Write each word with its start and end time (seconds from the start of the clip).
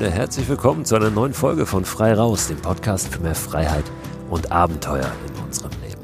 Freunde, 0.00 0.16
herzlich 0.16 0.48
willkommen 0.48 0.86
zu 0.86 0.96
einer 0.96 1.10
neuen 1.10 1.34
Folge 1.34 1.66
von 1.66 1.84
Frei 1.84 2.14
Raus, 2.14 2.48
dem 2.48 2.56
Podcast 2.56 3.08
für 3.08 3.20
mehr 3.20 3.34
Freiheit 3.34 3.84
und 4.30 4.50
Abenteuer 4.50 5.12
in 5.28 5.44
unserem 5.44 5.72
Leben. 5.82 6.00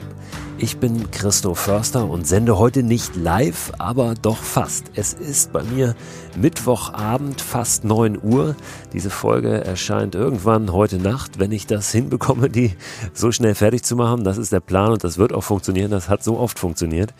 Ich 0.59 0.77
bin 0.77 1.11
Christo 1.11 1.55
Förster 1.55 2.07
und 2.07 2.27
sende 2.27 2.59
heute 2.59 2.83
nicht 2.83 3.17
live, 3.17 3.73
aber 3.79 4.13
doch 4.13 4.37
fast. 4.37 4.91
Es 4.97 5.15
ist 5.15 5.51
bei 5.51 5.63
mir 5.63 5.95
Mittwochabend, 6.37 7.41
fast 7.41 7.85
9 7.85 8.19
Uhr. 8.23 8.55
Diese 8.97 9.11
Folge 9.11 9.63
erscheint 9.63 10.15
irgendwann 10.15 10.73
heute 10.73 10.97
Nacht, 10.97 11.39
wenn 11.39 11.53
ich 11.53 11.67
das 11.67 11.93
hinbekomme, 11.93 12.49
die 12.49 12.73
so 13.13 13.31
schnell 13.31 13.55
fertig 13.55 13.83
zu 13.83 13.95
machen. 13.95 14.25
Das 14.25 14.39
ist 14.39 14.55
der 14.55 14.61
Plan 14.61 14.91
und 14.91 15.05
das 15.05 15.19
wird 15.19 15.35
auch 15.35 15.43
funktionieren. 15.43 15.91
Das 15.91 16.09
hat 16.09 16.25
so 16.25 16.39
oft 16.39 16.59
funktioniert. 16.59 17.13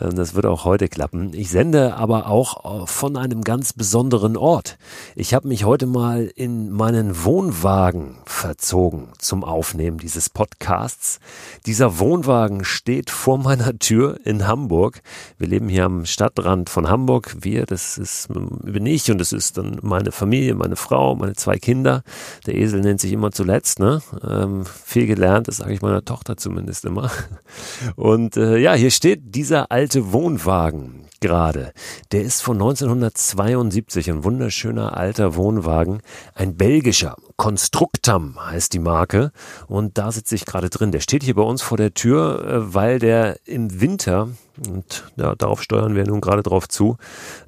Ähm, 0.00 0.16
das 0.16 0.34
wird 0.34 0.44
auch 0.44 0.64
heute 0.64 0.88
klappen. 0.88 1.30
Ich 1.32 1.48
sende 1.50 1.94
aber 1.94 2.26
auch 2.26 2.88
von 2.88 3.16
einem 3.16 3.42
ganz 3.42 3.72
besonderen 3.72 4.36
Ort. 4.36 4.76
Ich 5.14 5.32
habe 5.32 5.46
mich 5.46 5.64
heute 5.64 5.86
mal 5.86 6.32
in 6.34 6.68
meinen 6.72 7.22
Wohnwagen 7.22 8.16
verzogen 8.26 9.10
zum 9.18 9.44
Aufnehmen 9.44 9.98
dieses 9.98 10.30
Podcasts. 10.30 11.20
Dieser 11.64 12.00
Wohnwagen 12.00 12.64
steht 12.64 13.08
vor 13.08 13.38
meiner 13.38 13.78
Tür 13.78 14.18
in 14.24 14.48
Hamburg. 14.48 15.00
Wir 15.38 15.46
leben 15.46 15.68
hier 15.68 15.84
am 15.84 16.06
Stadtrand 16.06 16.70
von 16.70 16.88
Hamburg. 16.88 17.36
Wir, 17.40 17.66
das 17.66 17.98
ist, 17.98 18.26
bin 18.64 18.84
ich 18.84 19.12
und 19.12 19.18
das 19.18 19.32
ist 19.32 19.58
dann 19.58 19.78
meine 19.82 20.10
Familie, 20.10 20.56
meine 20.56 20.74
Frau, 20.74 21.19
meine 21.20 21.34
zwei 21.34 21.58
Kinder. 21.58 22.02
Der 22.46 22.54
Esel 22.54 22.80
nennt 22.80 23.00
sich 23.00 23.12
immer 23.12 23.30
zuletzt, 23.30 23.78
ne? 23.78 24.02
Ähm, 24.26 24.64
viel 24.64 25.06
gelernt, 25.06 25.48
das 25.48 25.58
sage 25.58 25.72
ich 25.72 25.82
meiner 25.82 26.04
Tochter 26.04 26.36
zumindest 26.36 26.84
immer. 26.84 27.10
Und 27.96 28.36
äh, 28.36 28.58
ja, 28.58 28.74
hier 28.74 28.90
steht 28.90 29.34
dieser 29.34 29.70
alte 29.70 30.12
Wohnwagen 30.12 31.04
gerade. 31.20 31.72
Der 32.12 32.22
ist 32.22 32.42
von 32.42 32.56
1972, 32.56 34.10
ein 34.10 34.24
wunderschöner 34.24 34.96
alter 34.96 35.36
Wohnwagen, 35.36 36.00
ein 36.34 36.56
belgischer. 36.56 37.16
Constructam 37.40 38.36
heißt 38.38 38.74
die 38.74 38.78
Marke 38.78 39.32
und 39.66 39.96
da 39.96 40.12
sitze 40.12 40.34
ich 40.34 40.44
gerade 40.44 40.68
drin. 40.68 40.92
Der 40.92 41.00
steht 41.00 41.22
hier 41.22 41.34
bei 41.34 41.42
uns 41.42 41.62
vor 41.62 41.78
der 41.78 41.94
Tür, 41.94 42.44
äh, 42.44 42.74
weil 42.74 42.98
der 42.98 43.38
im 43.46 43.80
Winter 43.80 44.28
und 44.68 45.04
ja, 45.16 45.34
darauf 45.34 45.62
steuern 45.62 45.94
wir 45.94 46.06
nun 46.06 46.20
gerade 46.20 46.42
drauf 46.42 46.68
zu. 46.68 46.96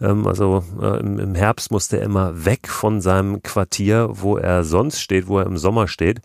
Ähm, 0.01 0.27
also 0.27 0.65
äh, 0.81 1.01
im, 1.01 1.19
im, 1.19 1.34
Herbst 1.34 1.71
muss 1.71 1.89
der 1.89 2.03
immer 2.03 2.45
weg 2.45 2.69
von 2.69 3.01
seinem 3.01 3.43
Quartier, 3.43 4.09
wo 4.12 4.39
er 4.39 4.65
sonst 4.65 5.01
steht, 5.01 5.27
wo 5.29 5.39
er 5.39 5.47
im 5.47 5.59
Sommer 5.59 5.89
steht, 5.89 6.21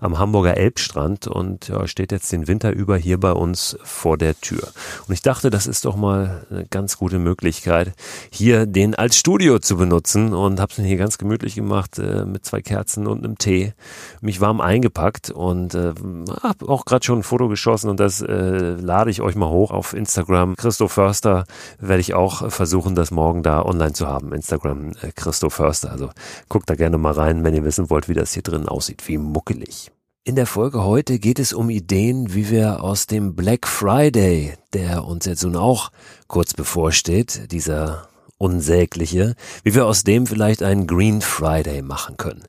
am 0.00 0.18
Hamburger 0.18 0.56
Elbstrand 0.56 1.26
und 1.26 1.68
ja, 1.68 1.86
steht 1.86 2.12
jetzt 2.12 2.32
den 2.32 2.48
Winter 2.48 2.72
über 2.72 2.96
hier 2.96 3.20
bei 3.20 3.32
uns 3.32 3.76
vor 3.84 4.18
der 4.18 4.38
Tür. 4.40 4.68
Und 5.06 5.14
ich 5.14 5.22
dachte, 5.22 5.50
das 5.50 5.66
ist 5.66 5.84
doch 5.84 5.96
mal 5.96 6.46
eine 6.50 6.66
ganz 6.66 6.98
gute 6.98 7.18
Möglichkeit, 7.18 7.92
hier 8.30 8.66
den 8.66 8.94
als 8.94 9.16
Studio 9.16 9.58
zu 9.58 9.76
benutzen 9.76 10.34
und 10.34 10.60
habe 10.60 10.72
es 10.72 10.78
mir 10.78 10.86
hier 10.86 10.96
ganz 10.96 11.18
gemütlich 11.18 11.54
gemacht 11.54 11.98
äh, 11.98 12.24
mit 12.24 12.44
zwei 12.44 12.62
Kerzen 12.62 13.06
und 13.12 13.24
einem 13.24 13.38
Tee, 13.38 13.74
mich 14.20 14.40
warm 14.40 14.60
eingepackt 14.60 15.30
und 15.30 15.74
äh, 15.74 15.94
habe 16.42 16.68
auch 16.68 16.84
gerade 16.84 17.04
schon 17.04 17.20
ein 17.20 17.22
Foto 17.22 17.48
geschossen 17.48 17.90
und 17.90 18.00
das 18.00 18.20
äh, 18.20 18.74
lade 18.74 19.10
ich 19.10 19.20
euch 19.20 19.36
mal 19.36 19.48
hoch 19.48 19.70
auf 19.70 19.92
Instagram 19.92 20.56
Christoph 20.56 20.92
Förster 20.92 21.44
werde 21.78 22.00
ich 22.00 22.14
auch 22.14 22.50
versuchen, 22.50 22.94
das 22.94 23.10
morgen 23.10 23.42
da 23.42 23.64
online 23.64 23.92
zu 23.92 24.06
haben. 24.06 24.32
Instagram 24.32 24.92
äh, 25.02 25.12
Christoph 25.14 25.54
Förster. 25.54 25.90
Also 25.90 26.10
guckt 26.48 26.68
da 26.70 26.74
gerne 26.74 26.98
mal 26.98 27.12
rein, 27.12 27.44
wenn 27.44 27.54
ihr 27.54 27.64
wissen 27.64 27.90
wollt, 27.90 28.08
wie 28.08 28.14
das 28.14 28.32
hier 28.32 28.42
drin 28.42 28.68
aussieht. 28.68 29.06
Wie 29.08 29.18
muckelig. 29.18 29.90
In 30.24 30.36
der 30.36 30.46
Folge 30.46 30.84
heute 30.84 31.18
geht 31.18 31.40
es 31.40 31.52
um 31.52 31.68
Ideen, 31.68 32.32
wie 32.32 32.48
wir 32.48 32.84
aus 32.84 33.08
dem 33.08 33.34
Black 33.34 33.66
Friday, 33.66 34.54
der 34.72 35.04
uns 35.04 35.26
jetzt 35.26 35.42
nun 35.42 35.56
auch 35.56 35.90
kurz 36.28 36.54
bevorsteht, 36.54 37.50
dieser 37.50 38.08
unsägliche, 38.42 39.36
wie 39.62 39.72
wir 39.76 39.86
aus 39.86 40.02
dem 40.02 40.26
vielleicht 40.26 40.64
einen 40.64 40.88
Green 40.88 41.20
Friday 41.20 41.80
machen 41.80 42.16
können. 42.16 42.42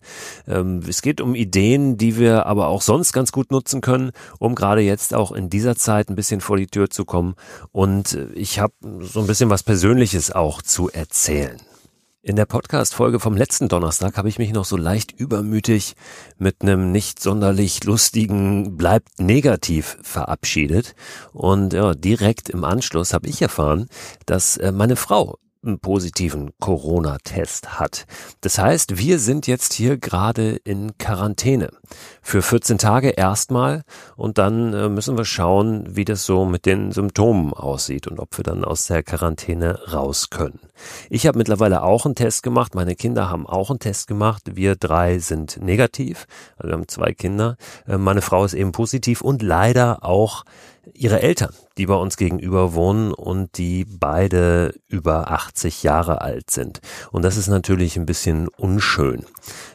Ähm, 0.47 0.81
es 0.89 1.03
geht 1.03 1.21
um 1.21 1.35
Ideen, 1.35 1.97
die 1.97 2.17
wir 2.17 2.47
aber 2.47 2.67
auch 2.67 2.81
sonst 2.81 3.13
ganz 3.13 3.31
gut 3.31 3.51
nutzen 3.51 3.79
können, 3.81 4.11
um 4.39 4.55
gerade 4.55 4.81
jetzt 4.81 5.13
auch 5.13 5.31
in 5.31 5.51
dieser 5.51 5.75
Zeit 5.75 6.09
ein 6.09 6.15
bisschen 6.15 6.41
vor 6.41 6.57
die 6.57 6.65
Tür 6.65 6.89
zu 6.89 7.05
kommen. 7.05 7.35
Und 7.71 8.13
äh, 8.13 8.25
ich 8.33 8.59
habe 8.59 8.73
so 9.01 9.19
ein 9.19 9.27
bisschen 9.27 9.51
was 9.51 9.61
Persönliches 9.61 10.31
auch 10.31 10.63
zu 10.63 10.89
erzählen. 10.89 11.61
In 12.23 12.37
der 12.37 12.45
Podcast-Folge 12.45 13.19
vom 13.19 13.37
letzten 13.37 13.67
Donnerstag 13.67 14.17
habe 14.17 14.29
ich 14.29 14.39
mich 14.39 14.51
noch 14.51 14.65
so 14.65 14.77
leicht 14.77 15.11
übermütig 15.11 15.93
mit 16.39 16.61
einem 16.61 16.91
nicht 16.91 17.21
sonderlich 17.21 17.83
lustigen 17.83 18.77
Bleibt 18.77 19.19
negativ 19.19 19.97
verabschiedet. 20.01 20.95
Und 21.33 21.73
ja, 21.73 21.93
direkt 21.93 22.49
im 22.49 22.63
Anschluss 22.63 23.13
habe 23.13 23.27
ich 23.27 23.43
erfahren, 23.43 23.89
dass 24.25 24.57
äh, 24.57 24.71
meine 24.71 24.95
Frau 24.95 25.37
einen 25.63 25.79
positiven 25.79 26.51
Corona-Test 26.59 27.79
hat. 27.79 28.05
Das 28.41 28.57
heißt, 28.57 28.97
wir 28.97 29.19
sind 29.19 29.47
jetzt 29.47 29.73
hier 29.73 29.97
gerade 29.97 30.55
in 30.63 30.97
Quarantäne. 30.97 31.69
Für 32.21 32.41
14 32.41 32.77
Tage 32.77 33.09
erstmal 33.09 33.83
und 34.15 34.37
dann 34.37 34.73
äh, 34.73 34.89
müssen 34.89 35.17
wir 35.17 35.25
schauen, 35.25 35.95
wie 35.95 36.05
das 36.05 36.25
so 36.25 36.45
mit 36.45 36.65
den 36.65 36.91
Symptomen 36.91 37.53
aussieht 37.53 38.07
und 38.07 38.19
ob 38.19 38.37
wir 38.37 38.43
dann 38.43 38.63
aus 38.63 38.87
der 38.87 39.03
Quarantäne 39.03 39.79
raus 39.91 40.29
können. 40.29 40.59
Ich 41.09 41.27
habe 41.27 41.37
mittlerweile 41.37 41.83
auch 41.83 42.05
einen 42.05 42.15
Test 42.15 42.43
gemacht, 42.43 42.75
meine 42.75 42.95
Kinder 42.95 43.29
haben 43.29 43.45
auch 43.47 43.69
einen 43.69 43.79
Test 43.79 44.07
gemacht. 44.07 44.43
Wir 44.55 44.75
drei 44.75 45.19
sind 45.19 45.57
negativ, 45.61 46.25
also 46.57 46.69
wir 46.69 46.73
haben 46.73 46.87
zwei 46.87 47.13
Kinder. 47.13 47.57
Äh, 47.87 47.97
meine 47.97 48.21
Frau 48.21 48.43
ist 48.45 48.53
eben 48.53 48.71
positiv 48.71 49.21
und 49.21 49.41
leider 49.41 50.03
auch 50.03 50.43
ihre 50.93 51.21
Eltern, 51.21 51.53
die 51.77 51.85
bei 51.85 51.95
uns 51.95 52.17
gegenüber 52.17 52.73
wohnen 52.73 53.13
und 53.13 53.57
die 53.57 53.85
beide 53.85 54.73
über 54.87 55.31
80 55.31 55.83
Jahre 55.83 56.21
alt 56.21 56.51
sind. 56.51 56.81
Und 57.11 57.23
das 57.23 57.37
ist 57.37 57.47
natürlich 57.47 57.97
ein 57.97 58.05
bisschen 58.05 58.47
unschön. 58.49 59.25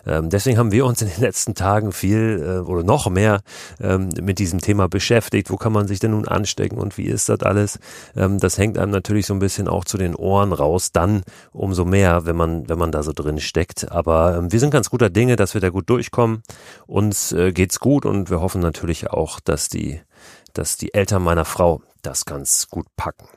Ähm, 0.07 0.29
deswegen 0.29 0.59
haben 0.59 0.73
wir 0.73 0.85
uns 0.85 1.01
in 1.01 1.09
den 1.09 1.21
letzten 1.21 1.55
Tagen 1.55 1.93
viel 1.93 2.43
äh, 2.45 2.59
oder 2.61 2.83
noch 2.83 3.09
mehr 3.09 3.41
ähm, 3.81 4.11
mit 4.21 4.39
diesem 4.39 4.61
Thema 4.61 4.89
beschäftigt. 4.89 5.51
Wo 5.51 5.57
kann 5.57 5.73
man 5.73 5.89
sich 5.89 5.99
denn 5.99 6.11
nun 6.11 6.29
anstecken 6.29 6.79
und 6.79 6.99
wie 6.99 7.07
ist 7.07 7.29
das 7.29 7.41
alles? 7.41 7.79
Ähm, 8.15 8.39
das 8.39 8.59
hängt 8.59 8.77
einem 8.77 8.93
natürlich 8.93 9.27
so 9.27 9.35
ein 9.35 9.41
bisschen 9.41 9.69
auch 9.69 9.85
zu 9.85 9.97
den 9.97 10.15
Ohren 10.15 10.53
raus. 10.53 10.93
Dann 10.93 11.23
umso 11.53 11.85
mehr, 11.85 12.27
wenn 12.27 12.37
man, 12.37 12.69
wenn 12.69 12.79
man 12.79 12.93
da 12.93 13.03
so 13.03 13.13
drin 13.13 13.41
steckt. 13.41 13.91
Aber 13.91 14.51
wir 14.51 14.61
sind 14.61 14.71
ganz 14.71 14.91
guter 14.91 15.11
Dinge, 15.11 15.37
dass 15.37 15.55
wir 15.55 15.61
da 15.61 15.71
gut 15.71 15.89
durchkommen. 15.89 16.43
Uns 16.87 17.33
äh, 17.33 17.53
geht's 17.53 17.81
gut 17.81 18.05
und 18.05 18.31
wir 18.31 18.41
hoffen 18.41 18.61
natürlich 18.61 19.11
auch, 19.11 19.41
dass 19.41 19.69
die 19.69 20.01
dass 20.59 20.77
die 20.77 20.93
Eltern 20.93 21.23
meiner 21.23 21.45
Frau 21.45 21.81
das 22.03 22.25
ganz 22.25 22.69
gut 22.69 22.87
packen. 22.97 23.29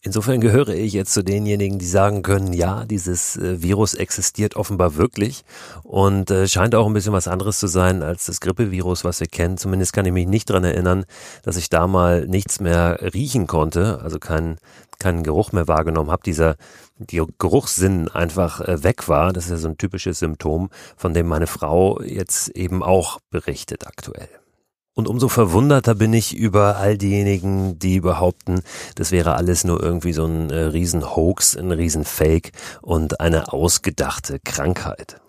Insofern 0.00 0.40
gehöre 0.40 0.68
ich 0.68 0.92
jetzt 0.92 1.12
zu 1.12 1.24
denjenigen, 1.24 1.80
die 1.80 1.86
sagen 1.86 2.22
können, 2.22 2.52
ja, 2.52 2.84
dieses 2.84 3.36
äh, 3.36 3.60
Virus 3.60 3.94
existiert 3.94 4.54
offenbar 4.54 4.94
wirklich 4.94 5.42
und 5.82 6.30
äh, 6.30 6.46
scheint 6.46 6.76
auch 6.76 6.86
ein 6.86 6.92
bisschen 6.92 7.12
was 7.12 7.26
anderes 7.26 7.58
zu 7.58 7.66
sein 7.66 8.04
als 8.04 8.26
das 8.26 8.40
Grippevirus, 8.40 9.02
was 9.02 9.18
wir 9.18 9.26
kennen. 9.26 9.58
Zumindest 9.58 9.92
kann 9.92 10.06
ich 10.06 10.12
mich 10.12 10.28
nicht 10.28 10.48
dran 10.48 10.62
erinnern, 10.62 11.04
dass 11.42 11.56
ich 11.56 11.68
da 11.68 11.88
mal 11.88 12.28
nichts 12.28 12.60
mehr 12.60 13.00
riechen 13.12 13.48
konnte, 13.48 14.00
also 14.00 14.20
keinen 14.20 14.58
keinen 15.00 15.24
Geruch 15.24 15.52
mehr 15.52 15.68
wahrgenommen 15.68 16.10
habe. 16.10 16.22
Dieser 16.24 16.56
die 16.98 17.22
Geruchssinn 17.38 18.08
einfach 18.08 18.60
äh, 18.60 18.82
weg 18.84 19.08
war. 19.08 19.32
Das 19.32 19.44
ist 19.44 19.50
ja 19.50 19.56
so 19.56 19.68
ein 19.68 19.78
typisches 19.78 20.20
Symptom, 20.20 20.70
von 20.96 21.12
dem 21.12 21.26
meine 21.26 21.46
Frau 21.46 22.00
jetzt 22.02 22.50
eben 22.50 22.82
auch 22.82 23.18
berichtet 23.30 23.86
aktuell. 23.86 24.28
Und 24.98 25.06
umso 25.06 25.28
verwunderter 25.28 25.94
bin 25.94 26.12
ich 26.12 26.36
über 26.36 26.78
all 26.78 26.98
diejenigen, 26.98 27.78
die 27.78 28.00
behaupten, 28.00 28.62
das 28.96 29.12
wäre 29.12 29.36
alles 29.36 29.62
nur 29.62 29.80
irgendwie 29.80 30.12
so 30.12 30.24
ein 30.24 30.50
äh, 30.50 30.58
Riesen-Hoax, 30.58 31.56
ein 31.56 31.70
Riesen-Fake 31.70 32.50
und 32.82 33.20
eine 33.20 33.52
ausgedachte 33.52 34.40
Krankheit. 34.40 35.20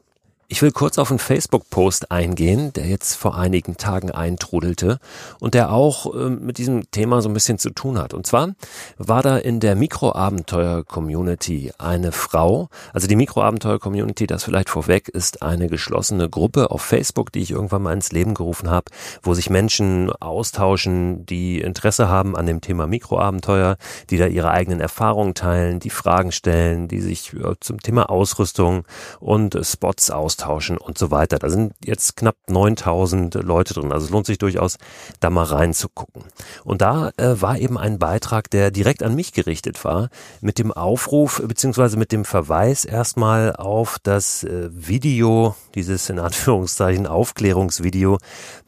Ich 0.52 0.64
will 0.64 0.72
kurz 0.72 0.98
auf 0.98 1.12
einen 1.12 1.20
Facebook-Post 1.20 2.10
eingehen, 2.10 2.74
der 2.74 2.88
jetzt 2.88 3.14
vor 3.14 3.38
einigen 3.38 3.78
Tagen 3.78 4.10
eintrudelte 4.10 5.00
und 5.40 5.54
der 5.54 5.72
auch 5.72 6.12
äh, 6.12 6.28
mit 6.28 6.58
diesem 6.58 6.90
Thema 6.90 7.22
so 7.22 7.30
ein 7.30 7.36
bisschen 7.36 7.60
zu 7.60 7.70
tun 7.70 8.00
hat. 8.00 8.16
Und 8.16 8.26
zwar 8.26 8.56
war 8.98 9.22
da 9.22 9.38
in 9.38 9.60
der 9.60 9.76
Mikroabenteuer-Community 9.76 11.74
eine 11.78 12.12
Frau, 12.12 12.70
also 12.94 13.08
die 13.08 13.16
Mikroabenteuer-Community, 13.16 14.26
das 14.26 14.44
vielleicht 14.44 14.72
vorweg, 14.72 15.08
ist 15.08 15.44
eine 15.44 15.70
geschlossene 15.70 16.28
Gruppe 16.28 16.72
auf 16.72 16.82
Facebook, 16.82 17.32
die 17.32 17.42
ich 17.42 17.52
irgendwann 17.52 17.84
mal 17.84 17.94
ins 17.94 18.12
Leben 18.12 18.34
gerufen 18.34 18.72
habe, 18.72 18.86
wo 19.22 19.36
sich 19.36 19.52
Menschen 19.52 20.12
austauschen, 20.14 21.28
die 21.28 21.62
Interesse 21.62 22.10
haben 22.10 22.36
an 22.36 22.48
dem 22.48 22.62
Thema 22.62 22.88
Mikroabenteuer, 22.88 23.78
die 24.10 24.18
da 24.18 24.26
ihre 24.26 24.50
eigenen 24.50 24.80
Erfahrungen 24.80 25.36
teilen, 25.36 25.80
die 25.80 25.92
Fragen 25.92 26.32
stellen, 26.32 26.88
die 26.88 27.02
sich 27.02 27.36
äh, 27.36 27.54
zum 27.60 27.80
Thema 27.84 28.10
Ausrüstung 28.10 28.86
und 29.20 29.56
Spots 29.62 30.10
austauschen 30.10 30.39
austauschen 30.40 30.78
und 30.78 30.98
so 30.98 31.12
weiter. 31.12 31.40
Da 31.40 31.50
sind 31.50 31.74
jetzt 31.84 32.16
knapp 32.16 32.36
9000 32.48 33.36
Leute 33.36 33.74
drin. 33.74 33.92
Also 33.92 34.06
es 34.06 34.12
lohnt 34.12 34.26
sich 34.26 34.38
durchaus, 34.38 34.78
da 35.20 35.30
mal 35.30 35.44
reinzugucken. 35.44 36.24
Und 36.64 36.82
da 36.82 37.12
äh, 37.18 37.42
war 37.42 37.58
eben 37.58 37.78
ein 37.78 38.00
Beitrag, 38.00 38.50
der 38.50 38.72
direkt 38.72 39.04
an 39.04 39.16
mich 39.16 39.34
gerichtet 39.34 39.84
war, 39.84 40.10
mit 40.42 40.58
dem 40.58 40.72
Aufruf 40.72 41.42
beziehungsweise 41.46 41.98
mit 41.98 42.12
dem 42.12 42.26
Verweis 42.26 42.86
erstmal 42.86 43.56
auf 43.56 43.98
das 44.02 44.44
äh, 44.44 44.70
Video, 44.72 45.56
dieses 45.76 46.10
in 46.10 46.20
Anführungszeichen 46.20 47.08
Aufklärungsvideo 47.08 48.18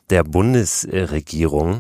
der 0.10 0.24
Bundesregierung 0.24 1.80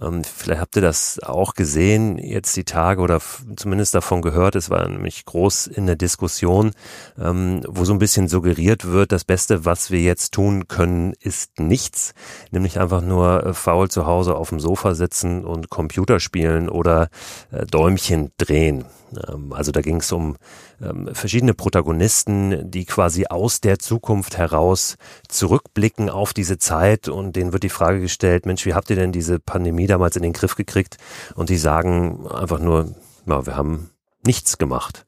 Ähm, 0.00 0.24
vielleicht 0.24 0.60
habt 0.60 0.76
ihr 0.76 0.82
das 0.82 1.20
auch 1.22 1.54
gesehen, 1.54 2.18
jetzt 2.18 2.56
die 2.56 2.64
Tage 2.64 3.02
oder 3.02 3.20
zumindest 3.56 3.94
davon 3.94 4.22
gehört. 4.22 4.56
Es 4.56 4.70
war 4.70 4.88
nämlich 4.88 5.24
groß 5.24 5.66
in 5.66 5.86
der 5.86 5.96
Diskussion, 5.96 6.72
ähm, 7.18 7.60
wo 7.68 7.84
so 7.84 7.92
ein 7.92 7.98
bisschen 7.98 8.28
suggeriert 8.28 8.86
wird, 8.86 9.12
das 9.12 9.24
Beste, 9.24 9.64
was 9.64 9.90
wir 9.90 10.00
jetzt 10.00 10.32
tun 10.32 10.66
können, 10.68 11.12
ist 11.20 11.60
nichts. 11.60 12.14
Nämlich 12.50 12.80
einfach 12.80 13.02
nur 13.02 13.46
äh, 13.46 13.54
faul 13.54 13.90
zu 13.90 14.06
Hause 14.06 14.34
auf 14.36 14.48
dem 14.48 14.60
Sofa 14.60 14.94
sitzen 14.94 15.44
und 15.44 15.68
Computer 15.68 16.20
spielen 16.20 16.68
oder 16.68 17.08
äh, 17.50 17.66
Däumchen 17.66 18.30
drehen. 18.38 18.84
Ähm, 19.28 19.52
also 19.52 19.72
da 19.72 19.80
ging 19.80 19.96
es 19.96 20.10
um 20.12 20.36
ähm, 20.82 21.10
verschiedene 21.12 21.54
Protagonisten, 21.54 22.70
die 22.70 22.84
quasi 22.84 23.26
aus 23.26 23.60
der 23.60 23.78
Zukunft 23.78 24.36
heraus 24.38 24.96
zurückblicken 25.28 26.10
auf 26.10 26.32
diese 26.32 26.58
Zeit 26.58 27.08
und 27.08 27.36
denen 27.36 27.52
wird 27.52 27.62
die 27.62 27.68
Frage 27.68 28.00
gestellt, 28.00 28.46
Mensch, 28.46 28.66
wie 28.66 28.74
habt 28.74 28.90
ihr 28.90 28.96
denn 28.96 29.12
diese 29.12 29.38
Pandemie 29.38 29.86
damals 29.86 30.16
in 30.16 30.22
den 30.22 30.32
Griff 30.32 30.56
gekriegt? 30.56 30.96
Und 31.34 31.48
die 31.48 31.58
sagen 31.58 32.26
einfach 32.26 32.58
nur, 32.58 32.94
ja, 33.26 33.46
wir 33.46 33.56
haben 33.56 33.91
nichts 34.24 34.58
gemacht. 34.58 35.06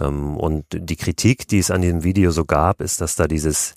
Ähm, 0.00 0.36
und 0.36 0.64
die 0.72 0.96
Kritik, 0.96 1.46
die 1.48 1.58
es 1.58 1.70
an 1.70 1.82
diesem 1.82 2.02
Video 2.02 2.30
so 2.30 2.44
gab, 2.44 2.80
ist, 2.80 3.00
dass 3.00 3.14
da 3.14 3.26
dieses 3.26 3.74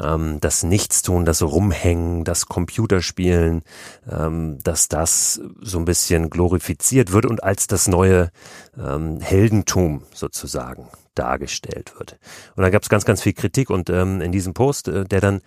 ähm, 0.00 0.38
das 0.40 0.62
Nichtstun, 0.62 1.24
das 1.24 1.42
Rumhängen, 1.42 2.24
das 2.24 2.46
Computerspielen, 2.46 3.62
ähm, 4.10 4.58
dass 4.62 4.88
das 4.88 5.40
so 5.60 5.78
ein 5.78 5.84
bisschen 5.84 6.30
glorifiziert 6.30 7.12
wird 7.12 7.26
und 7.26 7.42
als 7.42 7.66
das 7.66 7.88
neue 7.88 8.30
ähm, 8.78 9.20
Heldentum 9.20 10.02
sozusagen 10.14 10.88
dargestellt 11.14 11.94
wird. 11.98 12.18
Und 12.54 12.62
da 12.62 12.70
gab 12.70 12.82
es 12.82 12.88
ganz, 12.88 13.04
ganz 13.04 13.22
viel 13.22 13.32
Kritik 13.32 13.70
und 13.70 13.90
ähm, 13.90 14.20
in 14.20 14.30
diesem 14.30 14.54
Post, 14.54 14.88
äh, 14.88 15.04
der 15.04 15.20
dann 15.20 15.40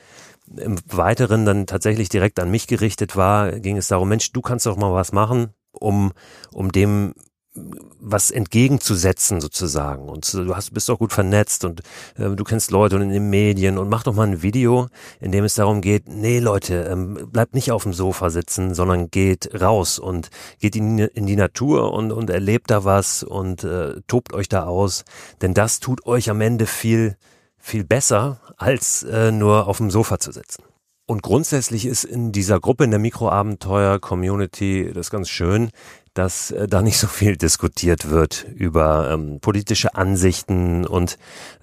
im 0.58 0.78
Weiteren 0.86 1.46
dann 1.46 1.66
tatsächlich 1.66 2.10
direkt 2.10 2.40
an 2.40 2.52
mich 2.52 2.68
gerichtet 2.68 3.16
war, 3.16 3.52
ging 3.60 3.78
es 3.78 3.88
darum, 3.88 4.10
Mensch, 4.10 4.34
du 4.34 4.42
kannst 4.42 4.66
doch 4.66 4.76
mal 4.76 4.94
was 4.94 5.14
machen, 5.14 5.54
um, 5.72 6.12
um 6.52 6.74
dem 6.74 7.14
was 7.54 8.32
entgegenzusetzen 8.32 9.42
sozusagen. 9.42 10.08
Und 10.08 10.34
du 10.34 10.56
hast, 10.56 10.74
bist 10.74 10.90
auch 10.90 11.00
gut 11.00 11.12
vernetzt 11.12 11.66
und 11.66 11.82
äh, 12.18 12.30
du 12.30 12.44
kennst 12.44 12.72
Leute 12.72 12.96
und 12.96 13.02
in 13.02 13.10
den 13.10 13.30
Medien 13.30 13.78
und 13.78 13.90
mach 13.90 14.04
doch 14.04 14.14
mal 14.14 14.28
ein 14.28 14.42
Video, 14.42 14.88
in 15.20 15.32
dem 15.32 15.44
es 15.44 15.56
darum 15.56 15.82
geht, 15.82 16.08
nee 16.08 16.40
Leute, 16.40 16.88
ähm, 16.90 17.30
bleibt 17.32 17.54
nicht 17.54 17.72
auf 17.72 17.84
dem 17.84 17.94
Sofa 17.94 18.30
sitzen, 18.30 18.74
sondern 18.74 19.12
geht 19.12 19.62
raus 19.62 20.00
und 20.00 20.30
geht 20.60 20.76
in, 20.76 20.98
in 21.00 21.26
die 21.26 21.36
Natur 21.36 21.94
und, 21.94 22.12
und 22.12 22.30
erlebt 22.30 22.72
da 22.72 22.86
was 22.86 23.24
und 23.24 23.64
äh, 23.64 23.96
tobt 24.08 24.34
euch 24.34 24.48
da 24.48 24.64
aus. 24.64 25.04
Denn 25.42 25.54
das 25.54 25.80
tut 25.82 26.06
euch 26.06 26.30
am 26.30 26.40
Ende 26.40 26.66
viel, 26.66 27.18
viel 27.58 27.84
besser, 27.84 28.40
als 28.58 29.04
äh, 29.04 29.32
nur 29.32 29.68
auf 29.68 29.78
dem 29.78 29.92
Sofa 29.92 30.20
zu 30.20 30.32
sitzen. 30.32 30.64
Und 31.12 31.24
grundsätzlich 31.24 31.88
ist 31.88 32.06
in 32.06 32.32
dieser 32.32 32.62
Gruppe, 32.62 32.86
in 32.86 32.92
der 32.92 33.00
Mikroabenteuer-Community, 33.02 34.94
das 34.94 35.10
ganz 35.10 35.28
schön, 35.28 35.72
dass 36.14 36.52
äh, 36.52 36.70
da 36.70 36.82
nicht 36.82 37.00
so 37.00 37.08
viel 37.08 37.36
diskutiert 37.36 38.10
wird 38.10 38.46
über 38.56 39.12
ähm, 39.12 39.42
politische 39.42 39.96
Ansichten 39.96 40.88
und 40.88 41.18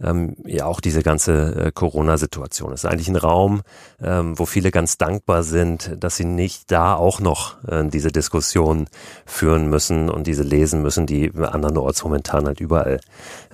ähm, 0.05 0.37
ja 0.45 0.67
auch 0.67 0.81
diese 0.81 1.03
ganze 1.03 1.69
äh, 1.69 1.73
Corona-Situation. 1.73 2.75
Es 2.75 2.85
ist 2.85 2.91
eigentlich 2.91 3.09
ein 3.09 3.17
Raum, 3.17 3.63
ähm, 4.03 4.39
wo 4.39 4.45
viele 4.45 4.71
ganz 4.71 4.99
dankbar 4.99 5.43
sind, 5.43 5.97
dass 5.99 6.17
sie 6.17 6.27
nicht 6.27 6.71
da 6.71 6.95
auch 6.95 7.19
noch 7.19 7.57
äh, 7.65 7.89
diese 7.89 8.13
Diskussion 8.13 8.87
führen 9.25 9.71
müssen 9.71 10.11
und 10.11 10.27
diese 10.27 10.43
lesen 10.43 10.83
müssen, 10.83 11.07
die 11.07 11.33
andernorts 11.35 12.05
momentan 12.05 12.45
halt 12.45 12.61
überall 12.61 13.01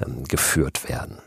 ähm, 0.04 0.24
geführt 0.24 0.88
werden. 0.88 1.18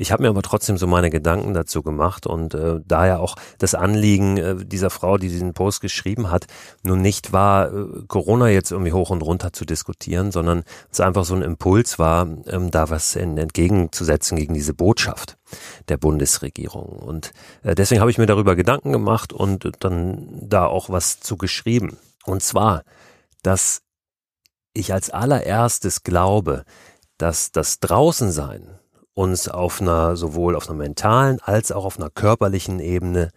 Ich 0.00 0.12
habe 0.12 0.22
mir 0.22 0.28
aber 0.28 0.42
trotzdem 0.42 0.78
so 0.78 0.86
meine 0.86 1.10
Gedanken 1.10 1.54
dazu 1.54 1.82
gemacht 1.82 2.24
und 2.24 2.54
äh, 2.54 2.78
daher 2.86 3.18
auch 3.18 3.34
das 3.58 3.74
Anliegen 3.74 4.36
äh, 4.36 4.54
dieser 4.64 4.90
Frau, 4.90 5.18
die 5.18 5.28
diesen 5.28 5.54
Post 5.54 5.80
geschrieben 5.80 6.30
hat, 6.30 6.46
nun 6.84 7.02
nicht 7.02 7.32
war, 7.32 7.72
äh, 7.72 8.04
Corona 8.06 8.48
jetzt 8.48 8.70
irgendwie 8.70 8.92
hoch 8.92 9.10
und 9.10 9.22
runter 9.22 9.52
zu 9.52 9.64
diskutieren, 9.64 10.30
sondern 10.30 10.62
es 10.92 11.00
einfach 11.00 11.24
so 11.24 11.34
ein 11.34 11.42
Impuls 11.42 11.98
war, 11.98 12.28
ähm, 12.46 12.70
da 12.70 12.90
was 12.90 13.16
in, 13.16 13.36
entgegenzusetzen 13.38 14.38
gegen 14.38 14.54
diese 14.54 14.72
Botschaft 14.72 15.36
der 15.88 15.96
Bundesregierung. 15.96 17.00
Und 17.00 17.32
äh, 17.64 17.74
deswegen 17.74 18.00
habe 18.00 18.12
ich 18.12 18.18
mir 18.18 18.26
darüber 18.26 18.54
Gedanken 18.54 18.92
gemacht 18.92 19.32
und 19.32 19.68
dann 19.80 20.28
da 20.48 20.66
auch 20.66 20.90
was 20.90 21.18
zu 21.18 21.36
geschrieben. 21.36 21.96
Und 22.24 22.44
zwar, 22.44 22.84
dass 23.42 23.82
ich 24.74 24.92
als 24.92 25.10
allererstes 25.10 26.04
glaube, 26.04 26.62
dass 27.16 27.50
das 27.50 27.80
Draußensein 27.80 28.77
uns 29.18 29.48
auf 29.48 29.80
einer, 29.80 30.16
sowohl 30.16 30.54
auf 30.54 30.68
einer 30.68 30.78
mentalen 30.78 31.40
als 31.42 31.72
auch 31.72 31.84
auf 31.84 31.98
einer 31.98 32.08
körperlichen 32.08 32.78
Ebene 32.78 33.32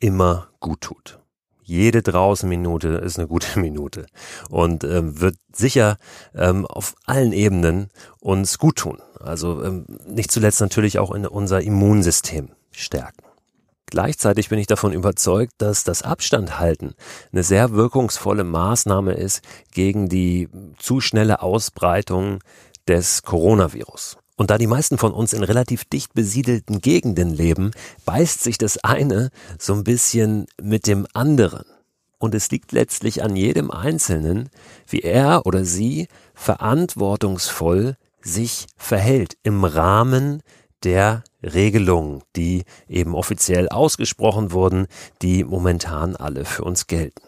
immer 0.00 0.48
gut 0.58 0.80
tut. 0.80 1.20
Jede 1.62 2.02
draußen 2.02 2.48
Minute 2.48 2.88
ist 2.88 3.16
eine 3.16 3.28
gute 3.28 3.60
Minute 3.60 4.06
und 4.48 4.82
ähm, 4.82 5.20
wird 5.20 5.36
sicher 5.52 5.98
ähm, 6.34 6.66
auf 6.66 6.96
allen 7.06 7.32
Ebenen 7.32 7.90
uns 8.18 8.58
gut 8.58 8.74
tun. 8.76 8.98
Also 9.20 9.62
ähm, 9.62 9.86
nicht 10.04 10.32
zuletzt 10.32 10.60
natürlich 10.60 10.98
auch 10.98 11.14
in 11.14 11.24
unser 11.24 11.60
Immunsystem 11.60 12.48
stärken. 12.72 13.22
Gleichzeitig 13.86 14.48
bin 14.48 14.58
ich 14.58 14.66
davon 14.66 14.92
überzeugt, 14.92 15.52
dass 15.58 15.84
das 15.84 16.02
Abstandhalten 16.02 16.94
eine 17.30 17.44
sehr 17.44 17.70
wirkungsvolle 17.70 18.42
Maßnahme 18.42 19.12
ist 19.12 19.42
gegen 19.70 20.08
die 20.08 20.48
zu 20.76 21.00
schnelle 21.00 21.40
Ausbreitung 21.40 22.40
des 22.88 23.22
Coronavirus. 23.22 24.16
Und 24.40 24.50
da 24.50 24.56
die 24.56 24.66
meisten 24.66 24.96
von 24.96 25.12
uns 25.12 25.34
in 25.34 25.42
relativ 25.42 25.84
dicht 25.84 26.14
besiedelten 26.14 26.80
Gegenden 26.80 27.28
leben, 27.28 27.72
beißt 28.06 28.42
sich 28.42 28.56
das 28.56 28.82
eine 28.82 29.28
so 29.58 29.74
ein 29.74 29.84
bisschen 29.84 30.46
mit 30.58 30.86
dem 30.86 31.06
anderen. 31.12 31.66
Und 32.16 32.34
es 32.34 32.50
liegt 32.50 32.72
letztlich 32.72 33.22
an 33.22 33.36
jedem 33.36 33.70
Einzelnen, 33.70 34.48
wie 34.88 35.00
er 35.00 35.44
oder 35.44 35.66
sie 35.66 36.08
verantwortungsvoll 36.32 37.96
sich 38.22 38.64
verhält 38.78 39.36
im 39.42 39.62
Rahmen 39.62 40.42
der 40.84 41.22
Regelungen, 41.42 42.22
die 42.34 42.64
eben 42.88 43.14
offiziell 43.14 43.68
ausgesprochen 43.68 44.52
wurden, 44.52 44.86
die 45.20 45.44
momentan 45.44 46.16
alle 46.16 46.46
für 46.46 46.64
uns 46.64 46.86
gelten. 46.86 47.20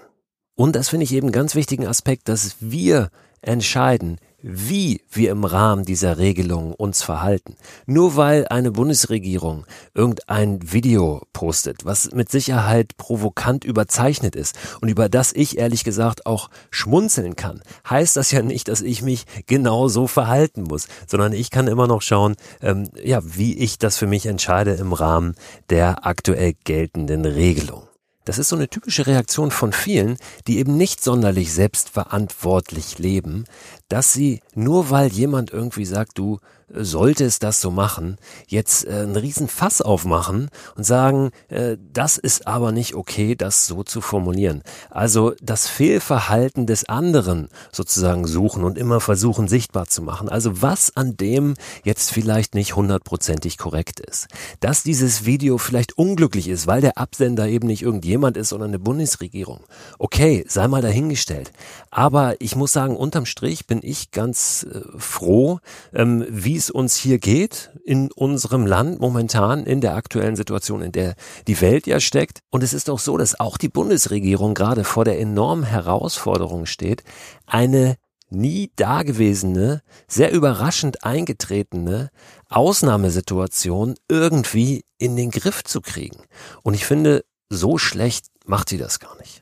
Und 0.54 0.76
das 0.76 0.88
finde 0.88 1.04
ich 1.04 1.12
eben 1.12 1.30
ganz 1.30 1.56
wichtigen 1.56 1.86
Aspekt, 1.86 2.30
dass 2.30 2.56
wir 2.60 3.10
entscheiden, 3.42 4.18
wie 4.42 5.02
wir 5.10 5.30
im 5.30 5.44
Rahmen 5.44 5.84
dieser 5.84 6.18
Regelung 6.18 6.74
uns 6.74 7.02
verhalten. 7.02 7.56
Nur 7.86 8.16
weil 8.16 8.46
eine 8.48 8.72
Bundesregierung 8.72 9.64
irgendein 9.94 10.72
Video 10.72 11.22
postet, 11.32 11.84
was 11.84 12.12
mit 12.12 12.30
Sicherheit 12.30 12.96
provokant 12.96 13.64
überzeichnet 13.64 14.36
ist 14.36 14.58
und 14.80 14.88
über 14.88 15.08
das 15.08 15.32
ich 15.32 15.58
ehrlich 15.58 15.84
gesagt 15.84 16.26
auch 16.26 16.50
schmunzeln 16.70 17.36
kann, 17.36 17.62
heißt 17.88 18.16
das 18.16 18.32
ja 18.32 18.42
nicht, 18.42 18.68
dass 18.68 18.80
ich 18.80 19.02
mich 19.02 19.24
genau 19.46 19.88
so 19.88 20.06
verhalten 20.06 20.64
muss, 20.64 20.88
sondern 21.06 21.32
ich 21.32 21.50
kann 21.50 21.68
immer 21.68 21.86
noch 21.86 22.02
schauen, 22.02 22.36
ähm, 22.60 22.90
ja, 23.02 23.20
wie 23.22 23.56
ich 23.58 23.78
das 23.78 23.96
für 23.96 24.06
mich 24.06 24.26
entscheide 24.26 24.72
im 24.72 24.92
Rahmen 24.92 25.34
der 25.70 26.06
aktuell 26.06 26.54
geltenden 26.64 27.24
Regelung. 27.24 27.91
Das 28.24 28.38
ist 28.38 28.48
so 28.48 28.56
eine 28.56 28.68
typische 28.68 29.06
Reaktion 29.06 29.50
von 29.50 29.72
vielen, 29.72 30.16
die 30.46 30.58
eben 30.58 30.76
nicht 30.76 31.02
sonderlich 31.02 31.52
selbstverantwortlich 31.52 32.98
leben, 32.98 33.44
dass 33.88 34.12
sie 34.12 34.40
nur 34.54 34.90
weil 34.90 35.08
jemand 35.08 35.50
irgendwie 35.50 35.84
sagt, 35.84 36.18
du 36.18 36.38
solltest 36.74 37.42
das 37.42 37.60
so 37.60 37.70
machen, 37.70 38.16
jetzt 38.46 38.86
äh, 38.86 38.90
einen 38.90 39.16
riesen 39.16 39.48
Fass 39.48 39.82
aufmachen 39.82 40.48
und 40.76 40.84
sagen, 40.84 41.30
äh, 41.48 41.76
das 41.92 42.18
ist 42.18 42.46
aber 42.46 42.72
nicht 42.72 42.94
okay, 42.94 43.34
das 43.34 43.66
so 43.66 43.82
zu 43.82 44.00
formulieren. 44.00 44.62
Also 44.90 45.34
das 45.42 45.68
Fehlverhalten 45.68 46.66
des 46.66 46.88
anderen 46.88 47.48
sozusagen 47.72 48.26
suchen 48.26 48.64
und 48.64 48.78
immer 48.78 49.00
versuchen 49.00 49.48
sichtbar 49.48 49.86
zu 49.86 50.02
machen. 50.02 50.28
Also 50.28 50.62
was 50.62 50.96
an 50.96 51.16
dem 51.16 51.54
jetzt 51.84 52.10
vielleicht 52.12 52.54
nicht 52.54 52.76
hundertprozentig 52.76 53.58
korrekt 53.58 54.00
ist. 54.00 54.28
Dass 54.60 54.82
dieses 54.82 55.24
Video 55.24 55.58
vielleicht 55.58 55.98
unglücklich 55.98 56.48
ist, 56.48 56.66
weil 56.66 56.80
der 56.80 56.98
Absender 56.98 57.48
eben 57.48 57.66
nicht 57.66 57.82
irgendjemand 57.82 58.36
ist, 58.36 58.50
sondern 58.50 58.70
eine 58.70 58.78
Bundesregierung. 58.78 59.60
Okay, 59.98 60.44
sei 60.48 60.68
mal 60.68 60.82
dahingestellt. 60.82 61.52
Aber 61.90 62.40
ich 62.40 62.56
muss 62.56 62.72
sagen, 62.72 62.96
unterm 62.96 63.26
Strich 63.26 63.66
bin 63.66 63.80
ich 63.82 64.10
ganz 64.10 64.66
äh, 64.70 64.80
froh, 64.96 65.60
ähm, 65.92 66.24
wie 66.28 66.61
es 66.62 66.70
uns 66.70 66.96
hier 66.96 67.18
geht 67.18 67.70
in 67.84 68.10
unserem 68.12 68.66
Land 68.66 69.00
momentan 69.00 69.64
in 69.64 69.80
der 69.80 69.94
aktuellen 69.94 70.36
Situation, 70.36 70.82
in 70.82 70.92
der 70.92 71.14
die 71.48 71.60
Welt 71.60 71.86
ja 71.86 71.98
steckt. 71.98 72.40
Und 72.50 72.62
es 72.62 72.72
ist 72.72 72.88
auch 72.88 73.00
so, 73.00 73.16
dass 73.16 73.38
auch 73.40 73.58
die 73.58 73.68
Bundesregierung 73.68 74.54
gerade 74.54 74.84
vor 74.84 75.04
der 75.04 75.18
enormen 75.18 75.64
Herausforderung 75.64 76.66
steht, 76.66 77.02
eine 77.46 77.96
nie 78.30 78.70
dagewesene, 78.76 79.82
sehr 80.06 80.32
überraschend 80.32 81.04
eingetretene 81.04 82.10
Ausnahmesituation 82.48 83.96
irgendwie 84.08 84.84
in 84.98 85.16
den 85.16 85.30
Griff 85.30 85.64
zu 85.64 85.80
kriegen. 85.80 86.22
Und 86.62 86.74
ich 86.74 86.86
finde, 86.86 87.24
so 87.48 87.76
schlecht 87.76 88.26
macht 88.46 88.68
sie 88.68 88.78
das 88.78 89.00
gar 89.00 89.16
nicht. 89.18 89.41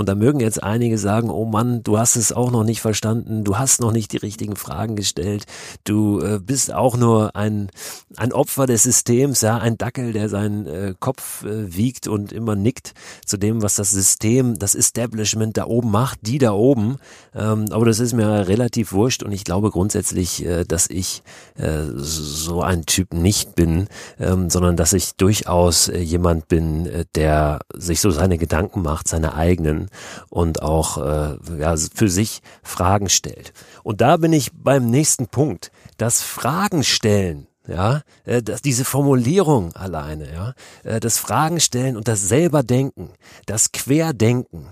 Und 0.00 0.08
da 0.08 0.14
mögen 0.14 0.40
jetzt 0.40 0.62
einige 0.62 0.96
sagen, 0.96 1.28
oh 1.28 1.44
Mann, 1.44 1.82
du 1.82 1.98
hast 1.98 2.16
es 2.16 2.32
auch 2.32 2.50
noch 2.50 2.64
nicht 2.64 2.80
verstanden, 2.80 3.44
du 3.44 3.58
hast 3.58 3.82
noch 3.82 3.92
nicht 3.92 4.14
die 4.14 4.16
richtigen 4.16 4.56
Fragen 4.56 4.96
gestellt, 4.96 5.44
du 5.84 6.22
äh, 6.22 6.40
bist 6.40 6.72
auch 6.72 6.96
nur 6.96 7.36
ein, 7.36 7.68
ein 8.16 8.32
Opfer 8.32 8.64
des 8.64 8.84
Systems, 8.84 9.42
ja, 9.42 9.58
ein 9.58 9.76
Dackel, 9.76 10.14
der 10.14 10.30
seinen 10.30 10.66
äh, 10.66 10.94
Kopf 10.98 11.44
äh, 11.44 11.76
wiegt 11.76 12.08
und 12.08 12.32
immer 12.32 12.56
nickt 12.56 12.94
zu 13.26 13.36
dem, 13.36 13.60
was 13.60 13.74
das 13.74 13.90
System, 13.90 14.58
das 14.58 14.74
Establishment 14.74 15.58
da 15.58 15.66
oben 15.66 15.90
macht, 15.90 16.20
die 16.22 16.38
da 16.38 16.52
oben. 16.52 16.96
Ähm, 17.34 17.66
aber 17.70 17.84
das 17.84 18.00
ist 18.00 18.14
mir 18.14 18.48
relativ 18.48 18.94
wurscht 18.94 19.22
und 19.22 19.32
ich 19.32 19.44
glaube 19.44 19.70
grundsätzlich, 19.70 20.46
äh, 20.46 20.64
dass 20.64 20.88
ich 20.88 21.22
äh, 21.58 21.82
so 21.94 22.62
ein 22.62 22.86
Typ 22.86 23.12
nicht 23.12 23.54
bin, 23.54 23.86
ähm, 24.18 24.48
sondern 24.48 24.76
dass 24.76 24.94
ich 24.94 25.12
durchaus 25.16 25.88
äh, 25.88 25.98
jemand 25.98 26.48
bin, 26.48 26.88
der 27.14 27.58
sich 27.74 28.00
so 28.00 28.10
seine 28.10 28.38
Gedanken 28.38 28.80
macht, 28.80 29.06
seine 29.06 29.34
eigenen 29.34 29.89
und 30.28 30.62
auch 30.62 30.98
äh, 30.98 31.36
ja, 31.58 31.76
für 31.76 32.08
sich 32.08 32.40
Fragen 32.62 33.08
stellt. 33.08 33.52
Und 33.82 34.00
da 34.00 34.16
bin 34.16 34.32
ich 34.32 34.50
beim 34.52 34.86
nächsten 34.90 35.28
Punkt. 35.28 35.70
Das 35.96 36.22
Fragen 36.22 36.84
stellen 36.84 37.46
ja, 37.70 38.02
äh, 38.24 38.42
das, 38.42 38.62
diese 38.62 38.84
Formulierung 38.84 39.74
alleine, 39.74 40.32
ja, 40.32 40.54
äh, 40.82 41.00
das 41.00 41.18
Fragen 41.18 41.60
stellen 41.60 41.96
und 41.96 42.08
das 42.08 42.20
selber 42.20 42.62
denken, 42.62 43.10
das 43.46 43.72
Querdenken. 43.72 44.68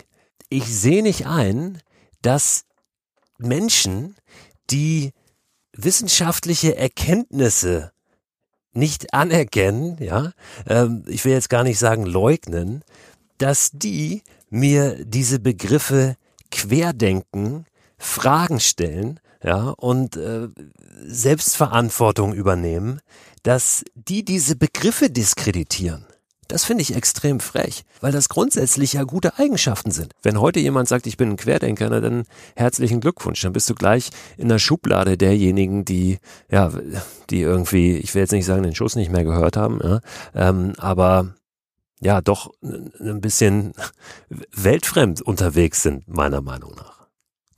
Ich 0.48 0.64
sehe 0.64 1.02
nicht 1.02 1.26
ein, 1.26 1.80
dass 2.22 2.64
Menschen, 3.38 4.16
die 4.70 5.12
wissenschaftliche 5.72 6.76
Erkenntnisse 6.76 7.92
nicht 8.72 9.14
anerkennen, 9.14 9.96
ja, 10.00 10.32
ähm, 10.66 11.04
ich 11.06 11.24
will 11.24 11.32
jetzt 11.32 11.50
gar 11.50 11.64
nicht 11.64 11.78
sagen 11.78 12.04
leugnen, 12.04 12.82
dass 13.38 13.70
die 13.72 14.22
mir 14.50 15.04
diese 15.04 15.40
Begriffe 15.40 16.16
querdenken, 16.50 17.66
Fragen 17.98 18.60
stellen, 18.60 19.20
ja, 19.42 19.70
und 19.76 20.16
äh, 20.16 20.48
Selbstverantwortung 21.06 22.34
übernehmen, 22.34 23.00
dass 23.42 23.84
die 23.94 24.24
diese 24.24 24.56
Begriffe 24.56 25.10
diskreditieren. 25.10 26.04
Das 26.48 26.64
finde 26.64 26.80
ich 26.80 26.96
extrem 26.96 27.40
frech, 27.40 27.84
weil 28.00 28.10
das 28.10 28.30
grundsätzlich 28.30 28.94
ja 28.94 29.04
gute 29.04 29.38
Eigenschaften 29.38 29.90
sind. 29.90 30.14
Wenn 30.22 30.40
heute 30.40 30.60
jemand 30.60 30.88
sagt, 30.88 31.06
ich 31.06 31.18
bin 31.18 31.30
ein 31.30 31.36
Querdenker, 31.36 31.90
na 31.90 32.00
dann 32.00 32.24
herzlichen 32.56 33.00
Glückwunsch. 33.00 33.42
Dann 33.42 33.52
bist 33.52 33.68
du 33.68 33.74
gleich 33.74 34.08
in 34.38 34.48
der 34.48 34.58
Schublade 34.58 35.18
derjenigen, 35.18 35.84
die, 35.84 36.18
ja, 36.50 36.72
die 37.28 37.42
irgendwie, 37.42 37.98
ich 37.98 38.14
will 38.14 38.22
jetzt 38.22 38.32
nicht 38.32 38.46
sagen, 38.46 38.62
den 38.62 38.74
Schuss 38.74 38.96
nicht 38.96 39.12
mehr 39.12 39.24
gehört 39.24 39.58
haben, 39.58 39.78
ja, 39.82 40.00
ähm, 40.34 40.72
aber 40.78 41.34
ja, 42.00 42.20
doch 42.20 42.52
ein 42.62 43.20
bisschen 43.20 43.72
weltfremd 44.50 45.22
unterwegs 45.22 45.82
sind, 45.82 46.08
meiner 46.08 46.40
Meinung 46.40 46.74
nach. 46.76 46.98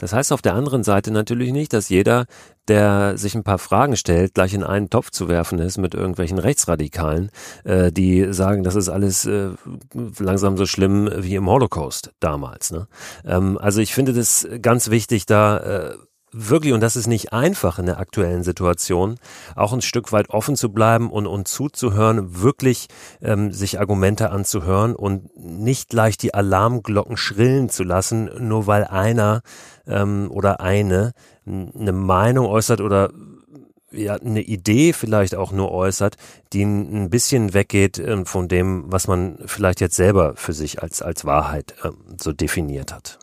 Das 0.01 0.15
heißt 0.15 0.33
auf 0.33 0.41
der 0.41 0.55
anderen 0.55 0.83
Seite 0.83 1.11
natürlich 1.11 1.53
nicht, 1.53 1.75
dass 1.75 1.91
jeder, 1.91 2.25
der 2.69 3.19
sich 3.19 3.35
ein 3.35 3.45
paar 3.45 3.59
Fragen 3.59 3.97
stellt, 3.97 4.33
gleich 4.33 4.55
in 4.55 4.63
einen 4.63 4.89
Topf 4.89 5.11
zu 5.11 5.29
werfen 5.29 5.59
ist 5.59 5.77
mit 5.77 5.95
irgendwelchen 5.95 6.39
Rechtsradikalen, 6.39 7.31
äh, 7.65 7.93
die 7.93 8.33
sagen, 8.33 8.63
das 8.63 8.77
ist 8.77 8.89
alles 8.89 9.27
äh, 9.27 9.51
langsam 10.19 10.57
so 10.57 10.65
schlimm 10.65 11.11
wie 11.19 11.35
im 11.35 11.47
Holocaust 11.47 12.13
damals. 12.19 12.71
Ne? 12.71 12.89
Ähm, 13.27 13.59
also 13.59 13.83
ich 13.83 13.93
finde 13.93 14.15
das 14.15 14.49
ganz 14.63 14.89
wichtig, 14.89 15.27
da 15.27 15.59
äh, 15.59 15.95
wirklich, 16.33 16.73
und 16.73 16.81
das 16.81 16.97
ist 16.97 17.07
nicht 17.07 17.33
einfach 17.33 17.79
in 17.79 17.87
der 17.87 17.99
aktuellen 17.99 18.43
Situation, 18.43 19.17
auch 19.57 19.73
ein 19.73 19.83
Stück 19.83 20.13
weit 20.13 20.31
offen 20.31 20.57
zu 20.57 20.73
bleiben 20.73 21.11
und, 21.11 21.27
und 21.27 21.49
zuzuhören, 21.49 22.41
wirklich 22.41 22.89
ähm, 23.21 23.53
sich 23.53 23.81
Argumente 23.81 24.31
anzuhören 24.31 24.95
und 24.95 25.37
nicht 25.37 25.89
gleich 25.89 26.17
die 26.17 26.35
Alarmglocken 26.35 27.17
schrillen 27.17 27.69
zu 27.69 27.85
lassen, 27.85 28.31
nur 28.39 28.67
weil 28.67 28.85
einer 28.85 29.43
ähm, 29.87 30.31
oder 30.31 30.61
eine 30.61 31.13
eine 31.47 31.93
Meinung 31.93 32.47
äußert 32.47 32.81
oder 32.81 33.11
ja, 33.93 34.15
eine 34.15 34.43
Idee 34.43 34.93
vielleicht 34.93 35.35
auch 35.35 35.53
nur 35.53 35.73
äußert, 35.73 36.17
die 36.53 36.63
ein 36.63 37.11
bisschen 37.11 37.55
weggeht 37.55 37.99
äh, 37.99 38.25
von 38.25 38.47
dem, 38.49 38.85
was 38.87 39.09
man 39.09 39.39
vielleicht 39.47 39.81
jetzt 39.81 39.97
selber 39.97 40.35
für 40.37 40.53
sich 40.53 40.83
als, 40.83 41.03
als 41.03 41.25
Wahrheit 41.25 41.75
äh, 41.83 41.91
so 42.21 42.33
definiert 42.33 42.93
hat. 42.93 43.20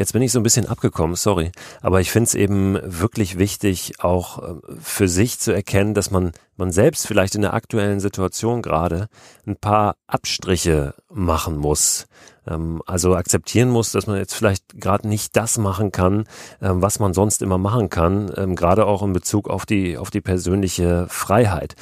Jetzt 0.00 0.14
bin 0.14 0.22
ich 0.22 0.32
so 0.32 0.40
ein 0.40 0.42
bisschen 0.42 0.64
abgekommen, 0.64 1.14
sorry. 1.14 1.52
Aber 1.82 2.00
ich 2.00 2.10
finde 2.10 2.28
es 2.28 2.34
eben 2.34 2.78
wirklich 2.82 3.36
wichtig, 3.36 3.92
auch 3.98 4.38
äh, 4.38 4.54
für 4.80 5.08
sich 5.08 5.38
zu 5.38 5.52
erkennen, 5.52 5.92
dass 5.92 6.10
man, 6.10 6.32
man 6.60 6.70
selbst 6.70 7.06
vielleicht 7.06 7.34
in 7.34 7.42
der 7.42 7.54
aktuellen 7.54 7.98
Situation 7.98 8.62
gerade 8.62 9.08
ein 9.46 9.56
paar 9.56 9.96
Abstriche 10.06 10.94
machen 11.08 11.56
muss 11.56 12.06
ähm, 12.46 12.82
also 12.86 13.14
akzeptieren 13.14 13.70
muss, 13.70 13.92
dass 13.92 14.06
man 14.06 14.16
jetzt 14.16 14.34
vielleicht 14.34 14.80
gerade 14.80 15.08
nicht 15.08 15.36
das 15.36 15.58
machen 15.58 15.92
kann, 15.92 16.24
ähm, 16.60 16.82
was 16.82 16.98
man 16.98 17.14
sonst 17.14 17.42
immer 17.42 17.58
machen 17.58 17.90
kann, 17.90 18.30
ähm, 18.36 18.56
gerade 18.56 18.86
auch 18.86 19.02
in 19.02 19.12
Bezug 19.12 19.48
auf 19.48 19.66
die 19.66 19.96
auf 19.96 20.10
die 20.10 20.20
persönliche 20.20 21.06
Freiheit. 21.08 21.74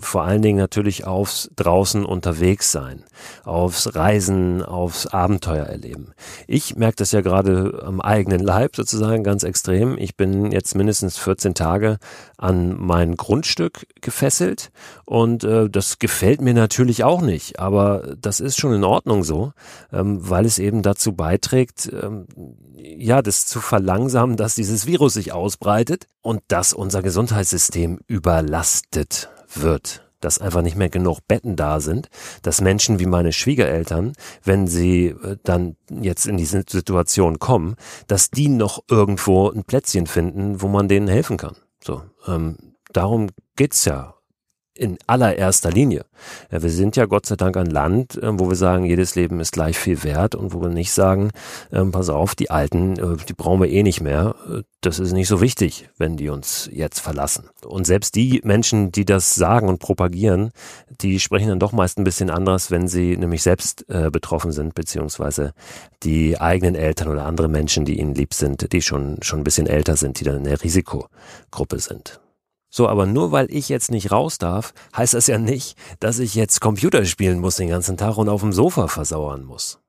Vor 0.00 0.22
allen 0.22 0.42
Dingen 0.42 0.58
natürlich 0.58 1.06
aufs 1.06 1.50
draußen 1.56 2.04
unterwegs 2.04 2.72
sein, 2.72 3.04
aufs 3.44 3.94
Reisen, 3.94 4.62
aufs 4.62 5.06
Abenteuer 5.06 5.66
erleben. 5.66 6.12
Ich 6.46 6.76
merke 6.76 6.96
das 6.96 7.12
ja 7.12 7.20
gerade 7.20 7.82
am 7.84 8.00
eigenen 8.00 8.40
Leib 8.40 8.74
sozusagen 8.74 9.22
ganz 9.22 9.42
extrem. 9.44 9.98
Ich 9.98 10.16
bin 10.16 10.50
jetzt 10.50 10.74
mindestens 10.74 11.18
14 11.18 11.54
Tage 11.54 11.98
an 12.38 12.74
mein 12.78 13.16
Grundstück 13.16 13.86
gefesselt. 14.00 14.70
Und 15.04 15.44
äh, 15.44 15.68
das 15.68 15.98
gefällt 15.98 16.40
mir 16.40 16.54
natürlich 16.54 17.04
auch 17.04 17.20
nicht, 17.20 17.58
aber 17.58 18.14
das 18.20 18.40
ist 18.40 18.58
schon 18.58 18.74
in 18.74 18.84
Ordnung 18.84 19.24
so 19.24 19.52
ähm, 19.92 20.18
weil 20.28 20.46
es 20.46 20.58
eben 20.58 20.82
dazu 20.82 21.12
beiträgt, 21.12 21.90
ähm, 21.92 22.26
ja, 22.76 23.22
das 23.22 23.46
zu 23.46 23.60
verlangsamen, 23.60 24.36
dass 24.36 24.54
dieses 24.54 24.86
Virus 24.86 25.14
sich 25.14 25.32
ausbreitet 25.32 26.06
und 26.20 26.42
dass 26.48 26.72
unser 26.72 27.02
Gesundheitssystem 27.02 28.00
überlastet 28.06 29.30
wird. 29.54 30.08
Dass 30.20 30.38
einfach 30.38 30.62
nicht 30.62 30.76
mehr 30.76 30.88
genug 30.88 31.18
Betten 31.26 31.56
da 31.56 31.80
sind, 31.80 32.08
dass 32.42 32.60
Menschen 32.60 33.00
wie 33.00 33.06
meine 33.06 33.32
Schwiegereltern, 33.32 34.12
wenn 34.44 34.68
sie 34.68 35.06
äh, 35.06 35.36
dann 35.42 35.76
jetzt 35.90 36.26
in 36.26 36.36
diese 36.36 36.64
Situation 36.68 37.38
kommen, 37.38 37.76
dass 38.06 38.30
die 38.30 38.48
noch 38.48 38.84
irgendwo 38.88 39.50
ein 39.50 39.64
Plätzchen 39.64 40.06
finden, 40.06 40.62
wo 40.62 40.68
man 40.68 40.88
denen 40.88 41.08
helfen 41.08 41.38
kann. 41.38 41.56
So, 41.84 42.02
ähm, 42.28 42.56
darum 42.92 43.28
geht's 43.56 43.84
ja 43.84 44.14
in 44.74 44.96
allererster 45.06 45.70
Linie. 45.70 46.06
Ja, 46.50 46.62
wir 46.62 46.70
sind 46.70 46.96
ja 46.96 47.04
Gott 47.04 47.26
sei 47.26 47.36
Dank 47.36 47.56
ein 47.56 47.66
Land, 47.66 48.16
äh, 48.16 48.38
wo 48.38 48.48
wir 48.48 48.56
sagen, 48.56 48.84
jedes 48.84 49.14
Leben 49.14 49.38
ist 49.38 49.52
gleich 49.52 49.78
viel 49.78 50.02
wert 50.02 50.34
und 50.34 50.54
wo 50.54 50.62
wir 50.62 50.70
nicht 50.70 50.92
sagen, 50.92 51.30
äh, 51.70 51.84
pass 51.84 52.08
auf, 52.08 52.34
die 52.34 52.50
Alten, 52.50 52.98
äh, 52.98 53.16
die 53.28 53.34
brauchen 53.34 53.60
wir 53.60 53.68
eh 53.68 53.82
nicht 53.82 54.00
mehr. 54.00 54.34
Äh, 54.50 54.62
das 54.80 54.98
ist 54.98 55.12
nicht 55.12 55.28
so 55.28 55.42
wichtig, 55.42 55.90
wenn 55.98 56.16
die 56.16 56.30
uns 56.30 56.70
jetzt 56.72 57.00
verlassen. 57.00 57.50
Und 57.66 57.86
selbst 57.86 58.14
die 58.14 58.40
Menschen, 58.44 58.92
die 58.92 59.04
das 59.04 59.34
sagen 59.34 59.68
und 59.68 59.78
propagieren, 59.78 60.52
die 60.88 61.20
sprechen 61.20 61.48
dann 61.48 61.60
doch 61.60 61.72
meist 61.72 61.98
ein 61.98 62.04
bisschen 62.04 62.30
anders, 62.30 62.70
wenn 62.70 62.88
sie 62.88 63.18
nämlich 63.18 63.42
selbst 63.42 63.84
äh, 63.90 64.10
betroffen 64.10 64.52
sind, 64.52 64.74
beziehungsweise 64.74 65.52
die 66.02 66.40
eigenen 66.40 66.76
Eltern 66.76 67.08
oder 67.08 67.26
andere 67.26 67.48
Menschen, 67.48 67.84
die 67.84 68.00
ihnen 68.00 68.14
lieb 68.14 68.32
sind, 68.32 68.72
die 68.72 68.80
schon, 68.80 69.18
schon 69.20 69.40
ein 69.40 69.44
bisschen 69.44 69.66
älter 69.66 69.96
sind, 69.96 70.18
die 70.18 70.24
dann 70.24 70.38
in 70.38 70.44
der 70.44 70.62
Risikogruppe 70.62 71.78
sind. 71.78 72.21
So, 72.74 72.88
aber 72.88 73.04
nur 73.04 73.32
weil 73.32 73.48
ich 73.50 73.68
jetzt 73.68 73.90
nicht 73.90 74.10
raus 74.10 74.38
darf, 74.38 74.72
heißt 74.96 75.12
das 75.12 75.26
ja 75.26 75.36
nicht, 75.36 75.76
dass 76.00 76.18
ich 76.18 76.34
jetzt 76.34 76.62
Computer 76.62 77.04
spielen 77.04 77.38
muss 77.38 77.56
den 77.56 77.68
ganzen 77.68 77.98
Tag 77.98 78.16
und 78.16 78.30
auf 78.30 78.40
dem 78.40 78.54
Sofa 78.54 78.88
versauern 78.88 79.44
muss. 79.44 79.81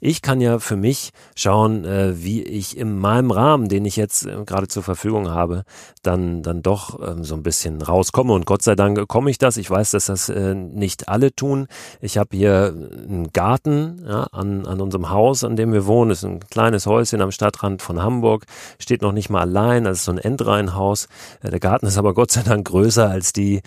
Ich 0.00 0.22
kann 0.22 0.40
ja 0.40 0.58
für 0.58 0.76
mich 0.76 1.10
schauen, 1.34 1.84
äh, 1.84 2.22
wie 2.22 2.42
ich 2.42 2.76
in 2.76 2.98
meinem 2.98 3.30
Rahmen, 3.30 3.68
den 3.68 3.84
ich 3.84 3.96
jetzt 3.96 4.26
äh, 4.26 4.44
gerade 4.44 4.68
zur 4.68 4.82
Verfügung 4.82 5.30
habe, 5.30 5.64
dann, 6.02 6.42
dann 6.42 6.62
doch 6.62 7.00
ähm, 7.06 7.24
so 7.24 7.34
ein 7.34 7.42
bisschen 7.42 7.80
rauskomme. 7.80 8.32
Und 8.32 8.46
Gott 8.46 8.62
sei 8.62 8.74
Dank 8.74 9.06
komme 9.08 9.30
ich 9.30 9.38
das. 9.38 9.56
Ich 9.56 9.70
weiß, 9.70 9.92
dass 9.92 10.06
das 10.06 10.28
äh, 10.28 10.54
nicht 10.54 11.08
alle 11.08 11.34
tun. 11.34 11.66
Ich 12.00 12.18
habe 12.18 12.36
hier 12.36 12.74
einen 12.74 13.30
Garten 13.32 14.04
ja, 14.06 14.24
an, 14.32 14.66
an 14.66 14.80
unserem 14.80 15.10
Haus, 15.10 15.44
an 15.44 15.56
dem 15.56 15.72
wir 15.72 15.86
wohnen. 15.86 16.10
Das 16.10 16.18
ist 16.18 16.24
ein 16.24 16.40
kleines 16.40 16.86
Häuschen 16.86 17.20
am 17.20 17.30
Stadtrand 17.30 17.82
von 17.82 18.02
Hamburg. 18.02 18.44
Steht 18.78 19.02
noch 19.02 19.12
nicht 19.12 19.30
mal 19.30 19.40
allein. 19.40 19.84
Das 19.84 19.98
ist 19.98 20.04
so 20.04 20.12
ein 20.12 20.18
Endreihenhaus. 20.18 21.08
Der 21.42 21.60
Garten 21.60 21.86
ist 21.86 21.98
aber 21.98 22.14
Gott 22.14 22.30
sei 22.30 22.42
Dank 22.42 22.66
größer 22.66 23.08
als 23.08 23.32
die 23.32 23.62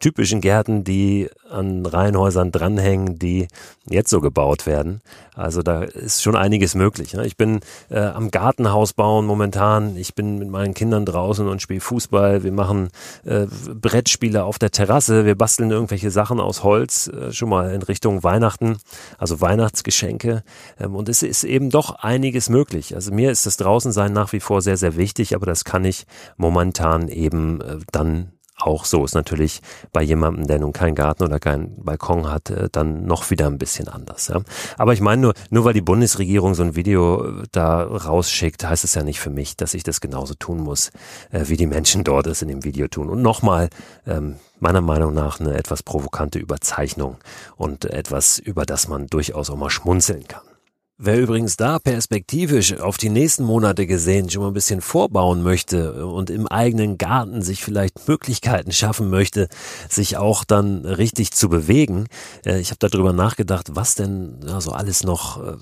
typischen 0.00 0.40
Gärten, 0.40 0.84
die 0.84 1.28
an 1.50 1.84
Reihenhäusern 1.86 2.52
dranhängen, 2.52 3.18
die 3.18 3.48
jetzt 3.88 4.10
so 4.10 4.20
gebaut 4.20 4.66
werden. 4.66 5.00
Also 5.34 5.62
da 5.62 5.82
ist 5.82 6.22
schon 6.22 6.34
einiges 6.34 6.74
möglich. 6.74 7.14
Ne? 7.14 7.24
Ich 7.24 7.36
bin 7.36 7.60
äh, 7.90 8.00
am 8.00 8.30
Gartenhaus 8.30 8.92
bauen 8.92 9.24
momentan. 9.24 9.96
Ich 9.96 10.14
bin 10.14 10.38
mit 10.38 10.48
meinen 10.48 10.74
Kindern 10.74 11.06
draußen 11.06 11.46
und 11.46 11.62
spiele 11.62 11.80
Fußball. 11.80 12.42
Wir 12.42 12.50
machen 12.50 12.88
äh, 13.24 13.46
Brettspiele 13.72 14.42
auf 14.42 14.58
der 14.58 14.72
Terrasse. 14.72 15.24
Wir 15.24 15.36
basteln 15.36 15.70
irgendwelche 15.70 16.10
Sachen 16.10 16.40
aus 16.40 16.64
Holz, 16.64 17.08
äh, 17.08 17.32
schon 17.32 17.50
mal 17.50 17.72
in 17.72 17.82
Richtung 17.82 18.24
Weihnachten, 18.24 18.78
also 19.16 19.40
Weihnachtsgeschenke. 19.40 20.42
Ähm, 20.80 20.96
und 20.96 21.08
es 21.08 21.22
ist 21.22 21.44
eben 21.44 21.70
doch 21.70 21.94
einiges 22.02 22.48
möglich. 22.48 22.96
Also 22.96 23.12
mir 23.12 23.30
ist 23.30 23.46
das 23.46 23.56
Draußensein 23.56 24.12
nach 24.12 24.32
wie 24.32 24.40
vor 24.40 24.60
sehr, 24.60 24.76
sehr 24.76 24.96
wichtig, 24.96 25.36
aber 25.36 25.46
das 25.46 25.64
kann 25.64 25.84
ich 25.84 26.06
momentan 26.36 27.08
eben 27.08 27.60
äh, 27.60 27.76
dann 27.92 28.32
auch 28.58 28.84
so. 28.84 29.04
Ist 29.04 29.14
natürlich 29.14 29.60
bei 29.92 30.02
jemandem, 30.02 30.46
der 30.46 30.58
nun 30.58 30.72
keinen 30.72 30.94
Garten 30.94 31.24
oder 31.24 31.38
keinen 31.38 31.82
Balkon 31.82 32.30
hat, 32.30 32.50
äh, 32.50 32.68
dann 32.70 33.06
noch 33.06 33.30
wieder 33.30 33.46
ein 33.46 33.58
bisschen 33.58 33.88
anders. 33.88 34.28
Ja. 34.28 34.40
Aber 34.76 34.92
ich 34.92 35.00
meine 35.00 35.22
nur, 35.22 35.34
nur 35.50 35.64
weil 35.64 35.74
die 35.74 35.80
Bundesregierung 35.80 36.54
so 36.54 36.62
ein 36.62 36.76
Video 36.76 37.24
äh, 37.24 37.42
da 37.52 37.82
rausschickt, 37.82 38.64
heißt 38.64 38.84
es 38.84 38.94
ja 38.94 39.02
nicht 39.02 39.20
für 39.20 39.30
mich, 39.30 39.56
dass 39.56 39.74
ich 39.74 39.82
das 39.82 40.00
genauso 40.00 40.34
tun 40.34 40.58
muss, 40.58 40.90
äh, 41.30 41.44
wie 41.46 41.56
die 41.56 41.66
Menschen 41.66 42.04
dort 42.04 42.26
es 42.26 42.42
in 42.42 42.48
dem 42.48 42.64
Video 42.64 42.88
tun. 42.88 43.08
Und 43.08 43.22
nochmal, 43.22 43.68
ähm, 44.06 44.36
meiner 44.60 44.80
Meinung 44.80 45.14
nach 45.14 45.40
eine 45.40 45.54
etwas 45.56 45.82
provokante 45.82 46.38
Überzeichnung 46.38 47.16
und 47.56 47.84
etwas, 47.84 48.38
über 48.38 48.66
das 48.66 48.88
man 48.88 49.06
durchaus 49.06 49.50
auch 49.50 49.56
mal 49.56 49.70
schmunzeln 49.70 50.26
kann. 50.26 50.47
Wer 51.00 51.20
übrigens 51.20 51.56
da 51.56 51.78
perspektivisch 51.78 52.76
auf 52.80 52.96
die 52.96 53.08
nächsten 53.08 53.44
Monate 53.44 53.86
gesehen 53.86 54.28
schon 54.28 54.42
mal 54.42 54.48
ein 54.48 54.54
bisschen 54.54 54.80
vorbauen 54.80 55.44
möchte 55.44 56.04
und 56.04 56.28
im 56.28 56.48
eigenen 56.48 56.98
Garten 56.98 57.40
sich 57.40 57.62
vielleicht 57.62 58.08
Möglichkeiten 58.08 58.72
schaffen 58.72 59.08
möchte, 59.08 59.48
sich 59.88 60.16
auch 60.16 60.42
dann 60.42 60.84
richtig 60.84 61.30
zu 61.30 61.48
bewegen, 61.48 62.08
äh, 62.44 62.58
ich 62.58 62.70
habe 62.70 62.78
darüber 62.80 63.12
nachgedacht, 63.12 63.76
was 63.76 63.94
denn 63.94 64.40
ja, 64.44 64.60
so 64.60 64.72
alles 64.72 65.04
noch 65.04 65.40
äh, 65.40 65.56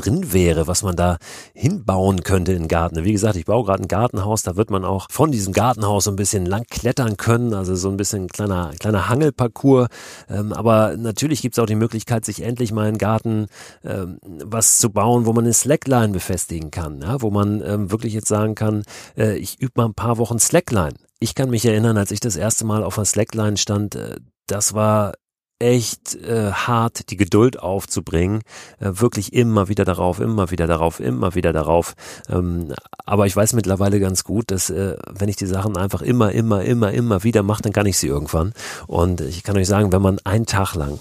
drin 0.00 0.32
wäre, 0.32 0.66
was 0.66 0.82
man 0.82 0.96
da 0.96 1.18
hinbauen 1.54 2.22
könnte 2.22 2.52
in 2.52 2.68
Garten. 2.68 3.04
Wie 3.04 3.12
gesagt, 3.12 3.36
ich 3.36 3.44
baue 3.44 3.64
gerade 3.64 3.82
ein 3.82 3.88
Gartenhaus, 3.88 4.42
da 4.42 4.56
wird 4.56 4.70
man 4.70 4.84
auch 4.84 5.06
von 5.10 5.30
diesem 5.30 5.52
Gartenhaus 5.52 6.04
so 6.04 6.10
ein 6.10 6.16
bisschen 6.16 6.46
lang 6.46 6.64
klettern 6.70 7.16
können, 7.16 7.54
also 7.54 7.74
so 7.74 7.90
ein 7.90 7.96
bisschen 7.96 8.28
kleiner, 8.28 8.72
kleiner 8.78 9.08
Hangelparcours. 9.08 9.88
Ähm, 10.28 10.52
aber 10.52 10.96
natürlich 10.96 11.42
gibt 11.42 11.54
es 11.54 11.58
auch 11.58 11.66
die 11.66 11.74
Möglichkeit, 11.74 12.24
sich 12.24 12.42
endlich 12.42 12.72
mal 12.72 12.88
im 12.88 12.98
Garten 12.98 13.46
ähm, 13.84 14.18
was 14.22 14.78
zu 14.78 14.90
bauen, 14.90 15.26
wo 15.26 15.32
man 15.32 15.44
eine 15.44 15.54
Slackline 15.54 16.12
befestigen 16.12 16.70
kann, 16.70 17.00
ja? 17.00 17.20
wo 17.22 17.30
man 17.30 17.62
ähm, 17.62 17.90
wirklich 17.90 18.14
jetzt 18.14 18.28
sagen 18.28 18.54
kann, 18.54 18.82
äh, 19.16 19.36
ich 19.36 19.60
übe 19.60 19.72
mal 19.76 19.86
ein 19.86 19.94
paar 19.94 20.18
Wochen 20.18 20.38
Slackline. 20.38 20.94
Ich 21.18 21.34
kann 21.34 21.50
mich 21.50 21.66
erinnern, 21.66 21.98
als 21.98 22.10
ich 22.10 22.20
das 22.20 22.36
erste 22.36 22.64
Mal 22.64 22.82
auf 22.82 22.96
einer 22.98 23.04
Slackline 23.04 23.56
stand, 23.56 23.94
äh, 23.94 24.16
das 24.46 24.74
war 24.74 25.14
echt 25.60 26.16
äh, 26.16 26.50
hart, 26.52 27.10
die 27.10 27.16
Geduld 27.16 27.60
aufzubringen, 27.60 28.40
äh, 28.80 28.90
wirklich 28.94 29.32
immer 29.32 29.68
wieder 29.68 29.84
darauf, 29.84 30.18
immer 30.18 30.50
wieder 30.50 30.66
darauf, 30.66 30.98
immer 30.98 31.34
wieder 31.34 31.52
darauf. 31.52 31.94
Ähm, 32.28 32.72
aber 33.04 33.26
ich 33.26 33.36
weiß 33.36 33.52
mittlerweile 33.52 34.00
ganz 34.00 34.24
gut, 34.24 34.50
dass 34.50 34.70
äh, 34.70 34.96
wenn 35.08 35.28
ich 35.28 35.36
die 35.36 35.46
Sachen 35.46 35.76
einfach 35.76 36.02
immer, 36.02 36.32
immer, 36.32 36.62
immer, 36.62 36.90
immer 36.92 37.22
wieder 37.22 37.42
mache, 37.42 37.62
dann 37.62 37.72
kann 37.72 37.86
ich 37.86 37.98
sie 37.98 38.08
irgendwann. 38.08 38.54
Und 38.86 39.20
ich 39.20 39.42
kann 39.42 39.56
euch 39.56 39.68
sagen, 39.68 39.92
wenn 39.92 40.02
man 40.02 40.18
einen 40.24 40.46
Tag 40.46 40.74
lang 40.74 40.98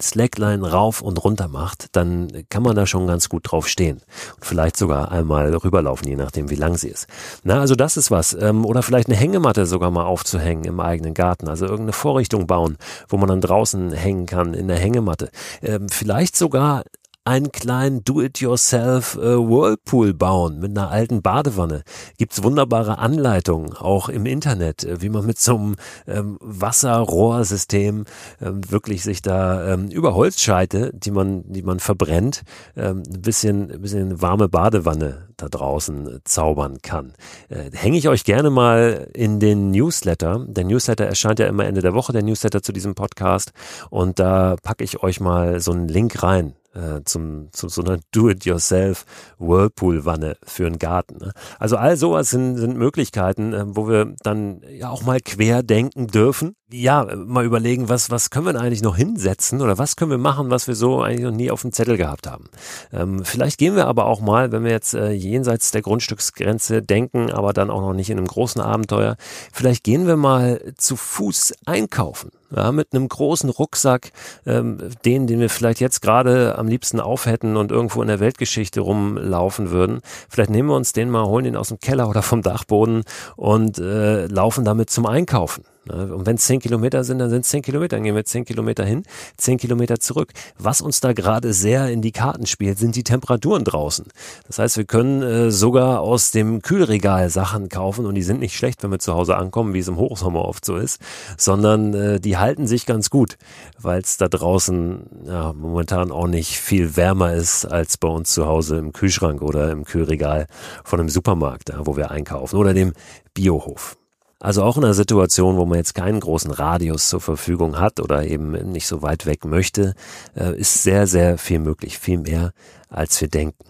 Slackline 0.00 0.70
rauf 0.70 1.02
und 1.02 1.22
runter 1.22 1.48
macht, 1.48 1.88
dann 1.92 2.28
kann 2.48 2.62
man 2.62 2.76
da 2.76 2.86
schon 2.86 3.06
ganz 3.06 3.28
gut 3.28 3.50
drauf 3.50 3.68
stehen. 3.68 4.02
Und 4.36 4.44
vielleicht 4.44 4.76
sogar 4.76 5.10
einmal 5.10 5.54
rüberlaufen, 5.54 6.08
je 6.08 6.16
nachdem, 6.16 6.50
wie 6.50 6.56
lang 6.56 6.76
sie 6.76 6.88
ist. 6.88 7.06
Na, 7.42 7.60
also 7.60 7.74
das 7.74 7.96
ist 7.96 8.10
was. 8.10 8.32
Ähm, 8.34 8.64
oder 8.64 8.82
vielleicht 8.82 9.08
eine 9.08 9.16
Hängematte 9.16 9.66
sogar 9.66 9.90
mal 9.90 10.04
aufzuhängen 10.04 10.64
im 10.64 10.80
eigenen 10.80 11.14
Garten. 11.14 11.48
Also 11.48 11.66
irgendeine 11.66 11.92
Vorrichtung 11.92 12.46
bauen, 12.46 12.76
wo 13.08 13.16
man 13.16 13.28
dann 13.28 13.40
draußen 13.40 13.92
hängen 13.92 14.26
kann 14.26 14.54
in 14.54 14.68
der 14.68 14.78
Hängematte. 14.78 15.30
Ähm, 15.62 15.88
vielleicht 15.88 16.36
sogar 16.36 16.84
einen 17.30 17.52
kleinen 17.52 18.02
Do-it-yourself 18.02 19.14
äh, 19.14 19.20
Whirlpool 19.20 20.14
bauen 20.14 20.58
mit 20.58 20.76
einer 20.76 20.90
alten 20.90 21.22
Badewanne. 21.22 21.84
Gibt's 22.18 22.42
wunderbare 22.42 22.98
Anleitungen, 22.98 23.72
auch 23.72 24.08
im 24.08 24.26
Internet, 24.26 24.82
äh, 24.82 25.00
wie 25.00 25.10
man 25.10 25.26
mit 25.26 25.38
so 25.38 25.54
einem 25.54 25.76
ähm, 26.08 26.38
Wasserrohrsystem 26.40 28.04
ähm, 28.40 28.60
wirklich 28.68 29.04
sich 29.04 29.22
da 29.22 29.74
ähm, 29.74 29.90
über 29.90 30.16
Holzscheite, 30.16 30.90
die 30.92 31.12
man, 31.12 31.44
die 31.46 31.62
man 31.62 31.78
verbrennt, 31.78 32.42
ähm, 32.76 33.04
ein 33.06 33.22
bisschen, 33.22 33.70
ein 33.70 33.80
bisschen 33.80 34.20
warme 34.20 34.48
Badewanne 34.48 35.28
da 35.36 35.48
draußen 35.48 36.08
äh, 36.08 36.18
zaubern 36.24 36.78
kann. 36.82 37.12
Äh, 37.48 37.70
Hänge 37.72 37.96
ich 37.96 38.08
euch 38.08 38.24
gerne 38.24 38.50
mal 38.50 39.08
in 39.14 39.38
den 39.38 39.70
Newsletter. 39.70 40.44
Der 40.48 40.64
Newsletter 40.64 41.06
erscheint 41.06 41.38
ja 41.38 41.46
immer 41.46 41.64
Ende 41.64 41.80
der 41.80 41.94
Woche, 41.94 42.12
der 42.12 42.24
Newsletter 42.24 42.60
zu 42.60 42.72
diesem 42.72 42.96
Podcast. 42.96 43.52
Und 43.88 44.18
da 44.18 44.56
packe 44.64 44.82
ich 44.82 45.04
euch 45.04 45.20
mal 45.20 45.60
so 45.60 45.70
einen 45.70 45.86
Link 45.86 46.24
rein 46.24 46.54
äh, 46.74 47.02
zum, 47.04 47.48
zu 47.52 47.68
so 47.68 47.82
einer 47.82 47.98
Do-it-yourself 48.12 49.04
Whirlpool-Wanne 49.38 50.36
für 50.44 50.66
einen 50.66 50.78
Garten. 50.78 51.18
Ne? 51.18 51.32
Also 51.58 51.76
all 51.76 51.96
sowas 51.96 52.30
sind, 52.30 52.56
sind 52.56 52.76
Möglichkeiten, 52.76 53.52
äh, 53.52 53.64
wo 53.66 53.88
wir 53.88 54.14
dann 54.22 54.62
ja 54.70 54.90
auch 54.90 55.02
mal 55.02 55.20
quer 55.20 55.62
denken 55.62 56.06
dürfen. 56.06 56.54
Ja, 56.72 57.04
mal 57.16 57.44
überlegen, 57.44 57.88
was, 57.88 58.10
was 58.10 58.30
können 58.30 58.46
wir 58.46 58.52
denn 58.52 58.62
eigentlich 58.62 58.82
noch 58.82 58.96
hinsetzen 58.96 59.60
oder 59.60 59.78
was 59.78 59.96
können 59.96 60.12
wir 60.12 60.18
machen, 60.18 60.50
was 60.50 60.68
wir 60.68 60.76
so 60.76 61.02
eigentlich 61.02 61.24
noch 61.24 61.32
nie 61.32 61.50
auf 61.50 61.62
dem 61.62 61.72
Zettel 61.72 61.96
gehabt 61.96 62.28
haben. 62.28 62.44
Ähm, 62.92 63.24
vielleicht 63.24 63.58
gehen 63.58 63.74
wir 63.74 63.88
aber 63.88 64.06
auch 64.06 64.20
mal, 64.20 64.52
wenn 64.52 64.62
wir 64.62 64.70
jetzt 64.70 64.94
äh, 64.94 65.10
jenseits 65.10 65.72
der 65.72 65.82
Grundstücksgrenze 65.82 66.82
denken, 66.82 67.32
aber 67.32 67.52
dann 67.52 67.70
auch 67.70 67.80
noch 67.80 67.94
nicht 67.94 68.10
in 68.10 68.18
einem 68.18 68.28
großen 68.28 68.60
Abenteuer, 68.60 69.16
vielleicht 69.52 69.82
gehen 69.82 70.06
wir 70.06 70.16
mal 70.16 70.60
zu 70.76 70.94
Fuß 70.94 71.54
einkaufen 71.66 72.30
ja, 72.54 72.72
mit 72.72 72.88
einem 72.92 73.08
großen 73.08 73.50
Rucksack, 73.50 74.12
ähm, 74.46 74.78
den, 75.04 75.26
den 75.26 75.40
wir 75.40 75.50
vielleicht 75.50 75.80
jetzt 75.80 76.00
gerade 76.02 76.58
am 76.58 76.68
liebsten 76.68 77.00
aufhätten 77.00 77.56
und 77.56 77.70
irgendwo 77.72 78.02
in 78.02 78.08
der 78.08 78.20
Weltgeschichte 78.20 78.80
rumlaufen 78.80 79.70
würden. 79.70 80.00
Vielleicht 80.28 80.50
nehmen 80.50 80.68
wir 80.68 80.76
uns 80.76 80.92
den 80.92 81.10
mal, 81.10 81.26
holen 81.26 81.44
den 81.44 81.56
aus 81.56 81.68
dem 81.68 81.78
Keller 81.78 82.08
oder 82.08 82.22
vom 82.22 82.42
Dachboden 82.42 83.04
und 83.36 83.78
äh, 83.78 84.26
laufen 84.26 84.64
damit 84.64 84.90
zum 84.90 85.06
Einkaufen. 85.06 85.64
Ne? 85.84 86.14
Und 86.14 86.26
wenn 86.26 86.36
es 86.36 86.44
zehn 86.44 86.60
Kilometer 86.60 87.04
sind, 87.04 87.18
dann 87.18 87.30
sind 87.30 87.44
es 87.44 87.48
zehn 87.48 87.62
Kilometer. 87.62 87.96
Dann 87.96 88.04
gehen 88.04 88.14
wir 88.14 88.24
zehn 88.24 88.44
Kilometer 88.44 88.84
hin, 88.84 89.04
zehn 89.36 89.58
Kilometer 89.58 89.98
zurück. 89.98 90.32
Was 90.58 90.80
uns 90.80 91.00
da 91.00 91.12
gerade 91.12 91.52
sehr 91.52 91.88
in 91.88 92.02
die 92.02 92.12
Karten 92.12 92.46
spielt, 92.46 92.78
sind 92.78 92.96
die 92.96 93.04
Temperaturen 93.04 93.64
draußen. 93.64 94.06
Das 94.46 94.58
heißt, 94.58 94.76
wir 94.76 94.84
können 94.84 95.22
äh, 95.22 95.50
sogar 95.50 96.00
aus 96.00 96.30
dem 96.30 96.62
Kühlregal 96.62 97.30
Sachen 97.30 97.68
kaufen 97.68 98.06
und 98.06 98.14
die 98.14 98.22
sind 98.22 98.40
nicht 98.40 98.56
schlecht, 98.56 98.82
wenn 98.82 98.90
wir 98.90 98.98
zu 98.98 99.14
Hause 99.14 99.36
ankommen, 99.36 99.74
wie 99.74 99.78
es 99.78 99.88
im 99.88 99.96
Hochsommer 99.96 100.44
oft 100.44 100.64
so 100.64 100.76
ist, 100.76 101.00
sondern 101.36 101.94
äh, 101.94 102.20
die 102.20 102.36
halten 102.36 102.66
sich 102.66 102.86
ganz 102.86 103.10
gut, 103.10 103.36
weil 103.78 104.00
es 104.00 104.16
da 104.16 104.28
draußen 104.28 105.06
ja, 105.26 105.52
momentan 105.52 106.10
auch 106.10 106.26
nicht 106.26 106.58
viel 106.58 106.96
wärmer 106.96 107.34
ist 107.34 107.64
als 107.64 107.96
bei 107.96 108.08
uns 108.08 108.32
zu 108.32 108.46
Hause 108.46 108.78
im 108.78 108.92
Kühlschrank 108.92 109.42
oder 109.42 109.70
im 109.70 109.84
Kühlregal 109.84 110.46
von 110.84 111.00
einem 111.00 111.08
Supermarkt, 111.08 111.70
ja, 111.70 111.86
wo 111.86 111.96
wir 111.96 112.10
einkaufen 112.10 112.56
oder 112.56 112.74
dem 112.74 112.92
Biohof. 113.34 113.96
Also 114.40 114.62
auch 114.62 114.78
in 114.78 114.84
einer 114.84 114.94
Situation, 114.94 115.58
wo 115.58 115.66
man 115.66 115.76
jetzt 115.76 115.94
keinen 115.94 116.18
großen 116.18 116.50
Radius 116.50 117.10
zur 117.10 117.20
Verfügung 117.20 117.78
hat 117.78 118.00
oder 118.00 118.26
eben 118.26 118.52
nicht 118.72 118.86
so 118.86 119.02
weit 119.02 119.26
weg 119.26 119.44
möchte, 119.44 119.94
äh, 120.34 120.58
ist 120.58 120.82
sehr, 120.82 121.06
sehr 121.06 121.36
viel 121.36 121.58
möglich, 121.58 121.98
viel 121.98 122.18
mehr 122.18 122.52
als 122.88 123.20
wir 123.20 123.28
denken. 123.28 123.64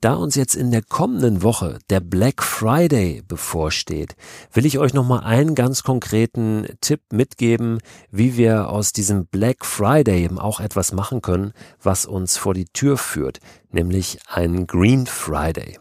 Da 0.00 0.14
uns 0.14 0.34
jetzt 0.34 0.54
in 0.54 0.70
der 0.70 0.82
kommenden 0.82 1.42
Woche 1.42 1.78
der 1.90 2.00
Black 2.00 2.42
Friday 2.42 3.22
bevorsteht, 3.26 4.14
will 4.52 4.64
ich 4.64 4.78
euch 4.78 4.94
nochmal 4.94 5.24
einen 5.24 5.54
ganz 5.54 5.82
konkreten 5.82 6.66
Tipp 6.80 7.00
mitgeben, 7.12 7.80
wie 8.10 8.36
wir 8.36 8.70
aus 8.70 8.92
diesem 8.92 9.26
Black 9.26 9.66
Friday 9.66 10.24
eben 10.24 10.38
auch 10.38 10.60
etwas 10.60 10.92
machen 10.92 11.22
können, 11.22 11.52
was 11.82 12.06
uns 12.06 12.36
vor 12.36 12.54
die 12.54 12.66
Tür 12.66 12.96
führt, 12.98 13.40
nämlich 13.70 14.18
einen 14.28 14.66
Green 14.66 15.06
Friday. 15.06 15.78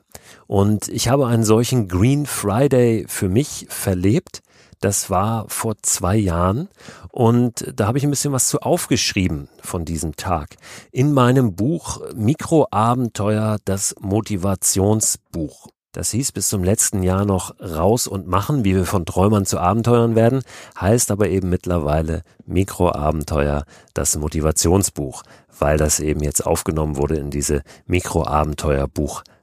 Und 0.47 0.87
ich 0.89 1.09
habe 1.09 1.27
einen 1.27 1.43
solchen 1.43 1.87
Green 1.87 2.25
Friday 2.25 3.05
für 3.07 3.29
mich 3.29 3.65
verlebt. 3.69 4.41
Das 4.81 5.09
war 5.09 5.45
vor 5.47 5.75
zwei 5.81 6.15
Jahren 6.15 6.69
und 7.09 7.73
da 7.75 7.87
habe 7.87 7.97
ich 7.97 8.03
ein 8.03 8.09
bisschen 8.09 8.33
was 8.33 8.49
zu 8.49 8.59
aufgeschrieben 8.59 9.47
von 9.61 9.85
diesem 9.85 10.15
Tag. 10.15 10.57
In 10.91 11.13
meinem 11.13 11.55
Buch 11.55 12.01
Mikroabenteuer, 12.13 13.57
das 13.65 13.95
Motivationsbuch. 13.99 15.69
Das 15.93 16.11
hieß 16.11 16.33
bis 16.33 16.49
zum 16.49 16.61
letzten 16.61 17.03
Jahr 17.03 17.23
noch 17.23 17.55
Raus 17.61 18.05
und 18.05 18.27
Machen, 18.27 18.65
wie 18.65 18.75
wir 18.75 18.85
von 18.85 19.05
Träumern 19.05 19.45
zu 19.45 19.59
Abenteuern 19.59 20.13
werden, 20.13 20.41
heißt 20.79 21.09
aber 21.09 21.29
eben 21.29 21.49
mittlerweile 21.49 22.23
Mikroabenteuer, 22.45 23.63
das 23.93 24.17
Motivationsbuch, 24.17 25.23
weil 25.57 25.77
das 25.77 26.01
eben 26.01 26.21
jetzt 26.21 26.45
aufgenommen 26.45 26.97
wurde 26.97 27.15
in 27.15 27.31
diese 27.31 27.61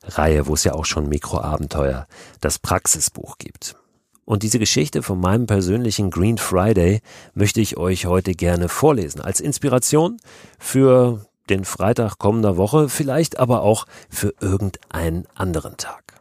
Mikroabenteuer-Buchreihe, 0.03 0.47
wo 0.47 0.55
es 0.55 0.65
ja 0.65 0.75
auch 0.75 0.85
schon 0.85 1.09
Mikroabenteuer, 1.09 2.07
das 2.41 2.59
Praxisbuch 2.59 3.38
gibt. 3.38 3.77
Und 4.25 4.43
diese 4.43 4.59
Geschichte 4.59 5.03
von 5.03 5.21
meinem 5.21 5.47
persönlichen 5.47 6.11
Green 6.11 6.38
Friday 6.38 7.01
möchte 7.35 7.61
ich 7.61 7.77
euch 7.77 8.07
heute 8.07 8.35
gerne 8.35 8.69
vorlesen, 8.69 9.21
als 9.21 9.41
Inspiration 9.41 10.19
für 10.59 11.27
den 11.49 11.65
Freitag 11.65 12.19
kommender 12.19 12.57
Woche, 12.57 12.88
vielleicht 12.88 13.38
aber 13.38 13.62
auch 13.62 13.87
für 14.09 14.33
irgendeinen 14.41 15.27
anderen 15.35 15.77
Tag. 15.77 16.21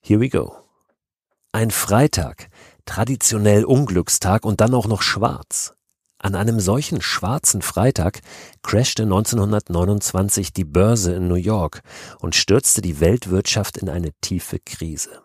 Here 0.00 0.20
we 0.20 0.28
go. 0.28 0.54
Ein 1.52 1.70
Freitag, 1.70 2.48
traditionell 2.84 3.64
Unglückstag 3.64 4.44
und 4.44 4.60
dann 4.60 4.74
auch 4.74 4.86
noch 4.86 5.02
schwarz. 5.02 5.74
An 6.22 6.36
einem 6.36 6.60
solchen 6.60 7.02
schwarzen 7.02 7.62
Freitag 7.62 8.20
crashte 8.62 9.02
1929 9.02 10.52
die 10.52 10.64
Börse 10.64 11.14
in 11.14 11.26
New 11.26 11.34
York 11.34 11.82
und 12.20 12.36
stürzte 12.36 12.80
die 12.80 13.00
Weltwirtschaft 13.00 13.76
in 13.76 13.88
eine 13.88 14.12
tiefe 14.20 14.60
Krise. 14.60 15.20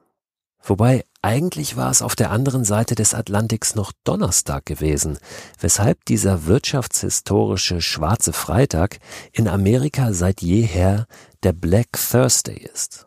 Wobei 0.63 1.05
eigentlich 1.21 1.77
war 1.77 1.91
es 1.91 2.01
auf 2.01 2.15
der 2.15 2.31
anderen 2.31 2.63
Seite 2.63 2.95
des 2.95 3.13
Atlantiks 3.13 3.75
noch 3.75 3.91
Donnerstag 4.05 4.65
gewesen, 4.65 5.19
weshalb 5.59 6.03
dieser 6.05 6.47
wirtschaftshistorische 6.47 7.79
schwarze 7.79 8.33
Freitag 8.33 8.97
in 9.31 9.47
Amerika 9.47 10.13
seit 10.13 10.41
jeher 10.41 11.05
der 11.43 11.53
Black 11.53 11.89
Thursday 11.93 12.57
ist. 12.57 13.05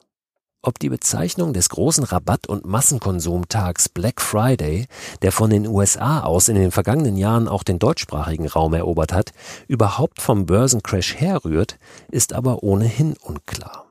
Ob 0.62 0.79
die 0.79 0.90
Bezeichnung 0.90 1.55
des 1.55 1.70
großen 1.70 2.05
Rabatt- 2.05 2.46
und 2.46 2.66
Massenkonsumtags 2.66 3.88
Black 3.88 4.20
Friday, 4.20 4.88
der 5.23 5.33
von 5.33 5.49
den 5.49 5.66
USA 5.66 6.20
aus 6.20 6.49
in 6.49 6.55
den 6.55 6.70
vergangenen 6.70 7.16
Jahren 7.16 7.49
auch 7.49 7.62
den 7.62 7.79
deutschsprachigen 7.79 8.46
Raum 8.46 8.75
erobert 8.75 9.14
hat, 9.14 9.33
überhaupt 9.68 10.20
vom 10.20 10.44
Börsencrash 10.44 11.14
herrührt, 11.14 11.79
ist 12.11 12.35
aber 12.35 12.62
ohnehin 12.62 13.16
unklar. 13.23 13.87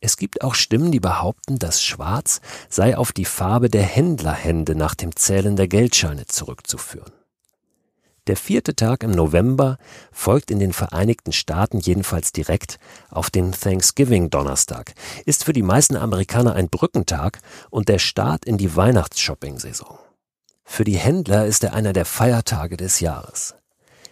Es 0.00 0.16
gibt 0.16 0.42
auch 0.42 0.54
Stimmen, 0.54 0.92
die 0.92 1.00
behaupten, 1.00 1.58
dass 1.58 1.82
Schwarz 1.82 2.40
sei 2.68 2.96
auf 2.96 3.10
die 3.10 3.24
Farbe 3.24 3.68
der 3.68 3.82
Händlerhände 3.82 4.76
nach 4.76 4.94
dem 4.94 5.16
Zählen 5.16 5.56
der 5.56 5.66
Geldscheine 5.66 6.26
zurückzuführen. 6.26 7.12
Der 8.26 8.36
vierte 8.36 8.76
Tag 8.76 9.02
im 9.02 9.10
November 9.10 9.78
folgt 10.12 10.50
in 10.50 10.58
den 10.58 10.72
Vereinigten 10.72 11.32
Staaten 11.32 11.80
jedenfalls 11.80 12.32
direkt 12.32 12.78
auf 13.10 13.30
den 13.30 13.52
Thanksgiving-Donnerstag, 13.52 14.92
ist 15.24 15.44
für 15.44 15.52
die 15.52 15.62
meisten 15.62 15.96
Amerikaner 15.96 16.54
ein 16.54 16.68
Brückentag 16.68 17.40
und 17.70 17.88
der 17.88 17.98
Start 17.98 18.44
in 18.44 18.58
die 18.58 18.76
Weihnachtsshopping-Saison. 18.76 19.98
Für 20.64 20.84
die 20.84 20.96
Händler 20.96 21.46
ist 21.46 21.64
er 21.64 21.72
einer 21.72 21.92
der 21.92 22.04
Feiertage 22.04 22.76
des 22.76 23.00
Jahres. 23.00 23.54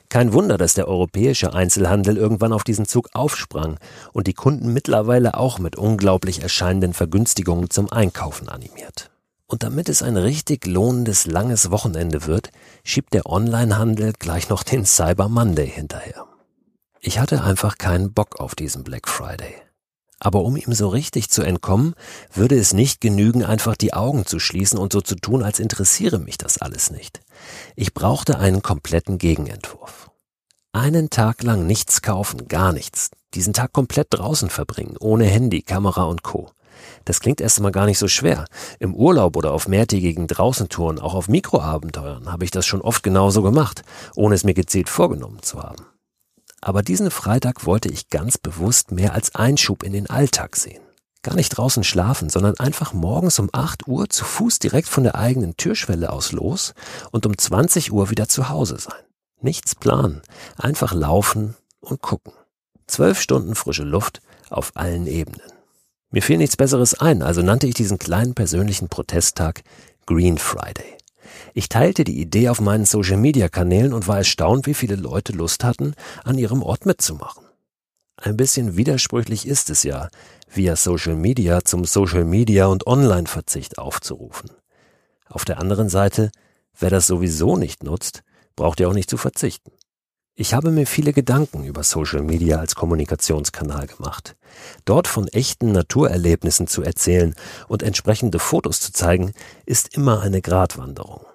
Kein 0.09 0.33
Wunder, 0.33 0.57
dass 0.57 0.73
der 0.73 0.89
europäische 0.89 1.53
Einzelhandel 1.53 2.17
irgendwann 2.17 2.55
auf 2.55 2.65
diesen 2.65 2.87
Zug 2.87 3.11
aufsprang 3.13 3.79
und 4.13 4.27
die 4.27 4.33
Kunden 4.33 4.73
mittlerweile 4.73 5.37
auch 5.37 5.59
mit 5.59 5.77
unglaublich 5.77 6.43
erscheinenden 6.43 6.95
Vergünstigungen 6.95 7.69
zum 7.69 7.93
Einkaufen 7.93 8.49
animiert. 8.49 9.11
Und 9.51 9.63
damit 9.63 9.89
es 9.89 10.03
ein 10.03 10.19
richtig 10.19 10.67
lohnendes 10.67 11.27
langes 11.27 11.71
Wochenende 11.71 12.27
wird, 12.27 12.51
schiebt 12.85 13.15
der 13.15 13.25
Onlinehandel 13.27 14.13
gleich 14.13 14.51
noch 14.51 14.63
den 14.63 14.85
Cyber 14.85 15.31
Monday 15.31 15.69
hinterher. 15.69 16.27
Ich 17.01 17.19
hatte 17.19 17.43
einfach 17.43 17.79
keinen 17.79 18.13
Bock 18.13 18.41
auf 18.41 18.55
diesen 18.55 18.85
Black 18.85 19.09
Friday. 19.09 19.55
Aber 20.21 20.43
um 20.43 20.57
ihm 20.57 20.75
so 20.75 20.89
richtig 20.89 21.31
zu 21.31 21.43
entkommen, 21.43 21.95
würde 22.33 22.59
es 22.59 22.75
nicht 22.75 23.01
genügen, 23.01 23.43
einfach 23.43 23.77
die 23.77 23.95
Augen 23.95 24.27
zu 24.27 24.39
schließen 24.39 24.79
und 24.79 24.93
so 24.93 25.01
zu 25.01 25.15
tun, 25.15 25.43
als 25.43 25.61
interessiere 25.61 26.19
mich 26.19 26.37
das 26.37 26.59
alles 26.59 26.91
nicht. 26.91 27.21
Ich 27.75 27.95
brauchte 27.95 28.39
einen 28.39 28.61
kompletten 28.61 29.17
Gegenentwurf. 29.17 30.11
Einen 30.73 31.09
Tag 31.09 31.43
lang 31.43 31.67
nichts 31.67 32.03
kaufen, 32.03 32.49
gar 32.49 32.73
nichts. 32.73 33.11
Diesen 33.35 33.55
Tag 33.55 33.73
komplett 33.73 34.09
draußen 34.11 34.51
verbringen, 34.51 34.97
ohne 34.99 35.25
Handy, 35.25 35.63
Kamera 35.63 36.05
und 36.05 36.23
Co. 36.23 36.51
Das 37.05 37.21
klingt 37.21 37.41
erst 37.41 37.59
einmal 37.59 37.73
gar 37.73 37.87
nicht 37.87 37.99
so 37.99 38.09
schwer. 38.09 38.47
Im 38.79 38.95
Urlaub 38.95 39.37
oder 39.37 39.53
auf 39.53 39.69
mehrtägigen 39.69 40.27
Draußentouren, 40.27 40.99
auch 40.99 41.15
auf 41.15 41.29
Mikroabenteuern, 41.29 42.31
habe 42.31 42.45
ich 42.45 42.51
das 42.51 42.67
schon 42.67 42.81
oft 42.81 43.03
genauso 43.03 43.43
gemacht, 43.43 43.83
ohne 44.17 44.35
es 44.35 44.45
mir 44.45 44.55
gezielt 44.55 44.89
vorgenommen 44.89 45.43
zu 45.43 45.63
haben. 45.63 45.85
Aber 46.61 46.83
diesen 46.83 47.11
Freitag 47.11 47.67
wollte 47.67 47.89
ich 47.89 48.11
ganz 48.11 48.39
bewusst 48.39 48.91
mehr 48.91 49.15
als 49.15 49.35
Einschub 49.35 49.83
in 49.83 49.93
den 49.93 50.11
Alltag 50.11 50.57
sehen. 50.57 50.83
Gar 51.23 51.35
nicht 51.35 51.51
draußen 51.51 51.85
schlafen, 51.85 52.31
sondern 52.31 52.59
einfach 52.59 52.93
morgens 52.93 53.39
um 53.39 53.51
8 53.53 53.89
Uhr 53.89 54.09
zu 54.09 54.25
Fuß 54.25 54.61
direkt 54.61 54.89
von 54.89 55.03
der 55.05 55.17
eigenen 55.17 55.57
Türschwelle 55.57 56.13
aus 56.13 56.33
los 56.33 56.75
und 57.11 57.27
um 57.27 57.37
20 57.37 57.93
Uhr 57.93 58.11
wieder 58.11 58.29
zu 58.29 58.49
Hause 58.49 58.79
sein. 58.79 59.03
Nichts 59.41 59.75
planen, 59.75 60.23
einfach 60.57 60.93
laufen 60.93 61.57
und 61.81 62.03
gucken. 62.03 62.33
Zwölf 62.87 63.21
Stunden 63.21 63.55
frische 63.55 63.85
Luft 63.85 64.21
auf 64.49 64.73
allen 64.75 65.07
Ebenen. 65.07 65.58
Mir 66.11 66.23
fiel 66.23 66.39
nichts 66.39 66.57
Besseres 66.57 66.95
ein, 66.95 67.23
also 67.23 67.43
nannte 67.43 67.67
ich 67.67 67.75
diesen 67.75 67.99
kleinen 67.99 68.35
persönlichen 68.35 68.89
Protesttag 68.89 69.63
Green 70.07 70.39
Friday. 70.39 70.97
Ich 71.53 71.69
teilte 71.69 72.05
die 72.05 72.19
Idee 72.19 72.49
auf 72.49 72.63
meinen 72.63 72.87
Social-Media-Kanälen 72.87 73.93
und 73.93 74.09
war 74.09 74.19
erstaunt, 74.19 74.67
wie 74.67 74.75
viele 74.75 74.97
Leute 74.97 75.33
Lust 75.33 75.65
hatten, 75.65 75.95
an 76.25 76.39
ihrem 76.39 76.63
Ort 76.63 76.87
mitzumachen. 76.87 77.45
Ein 78.17 78.39
bisschen 78.39 78.77
widersprüchlich 78.77 79.47
ist 79.47 79.69
es 79.69 79.83
ja, 79.83 80.09
via 80.51 80.77
Social 80.77 81.15
Media 81.15 81.63
zum 81.63 81.85
Social 81.85 82.25
Media 82.25 82.67
und 82.67 82.87
Online-Verzicht 82.87 83.79
aufzurufen. 83.79 84.51
Auf 85.27 85.45
der 85.45 85.59
anderen 85.59 85.91
Seite, 85.91 86.31
wer 86.79 86.89
das 86.89 87.07
sowieso 87.07 87.57
nicht 87.57 87.83
nutzt, 87.85 88.23
braucht 88.57 88.81
ja 88.81 88.89
auch 88.89 88.95
nicht 88.95 89.11
zu 89.11 89.19
verzichten. 89.19 89.73
Ich 90.41 90.55
habe 90.55 90.71
mir 90.71 90.87
viele 90.87 91.13
Gedanken 91.13 91.65
über 91.65 91.83
Social 91.83 92.23
Media 92.23 92.59
als 92.59 92.77
Kommunikationskanal 92.77 93.89
gemacht. 93.89 94.37
Dort 94.85 95.09
von 95.09 95.27
echten 95.27 95.73
Naturerlebnissen 95.73 96.69
zu 96.69 96.85
erzählen 96.85 97.35
und 97.67 97.83
entsprechende 97.83 98.39
Fotos 98.39 98.79
zu 98.79 98.93
zeigen, 98.93 99.33
ist 99.67 99.97
immer 99.97 100.21
eine 100.21 100.41
Gratwanderung. 100.41 101.27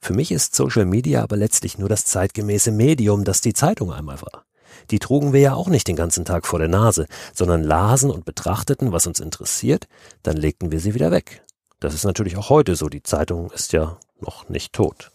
Für 0.00 0.14
mich 0.14 0.32
ist 0.32 0.54
Social 0.54 0.86
Media 0.86 1.22
aber 1.22 1.36
letztlich 1.36 1.76
nur 1.76 1.90
das 1.90 2.06
zeitgemäße 2.06 2.70
Medium, 2.70 3.24
das 3.24 3.42
die 3.42 3.52
Zeitung 3.52 3.92
einmal 3.92 4.22
war. 4.22 4.46
Die 4.90 5.00
trugen 5.00 5.34
wir 5.34 5.40
ja 5.40 5.52
auch 5.52 5.68
nicht 5.68 5.86
den 5.86 5.96
ganzen 5.96 6.24
Tag 6.24 6.46
vor 6.46 6.58
der 6.58 6.68
Nase, 6.68 7.08
sondern 7.34 7.62
lasen 7.62 8.10
und 8.10 8.24
betrachteten, 8.24 8.90
was 8.90 9.06
uns 9.06 9.20
interessiert, 9.20 9.86
dann 10.22 10.38
legten 10.38 10.72
wir 10.72 10.80
sie 10.80 10.94
wieder 10.94 11.10
weg. 11.10 11.42
Das 11.78 11.92
ist 11.92 12.04
natürlich 12.04 12.38
auch 12.38 12.48
heute 12.48 12.74
so, 12.74 12.88
die 12.88 13.02
Zeitung 13.02 13.50
ist 13.50 13.74
ja 13.74 13.98
noch 14.18 14.48
nicht 14.48 14.72
tot. 14.72 15.12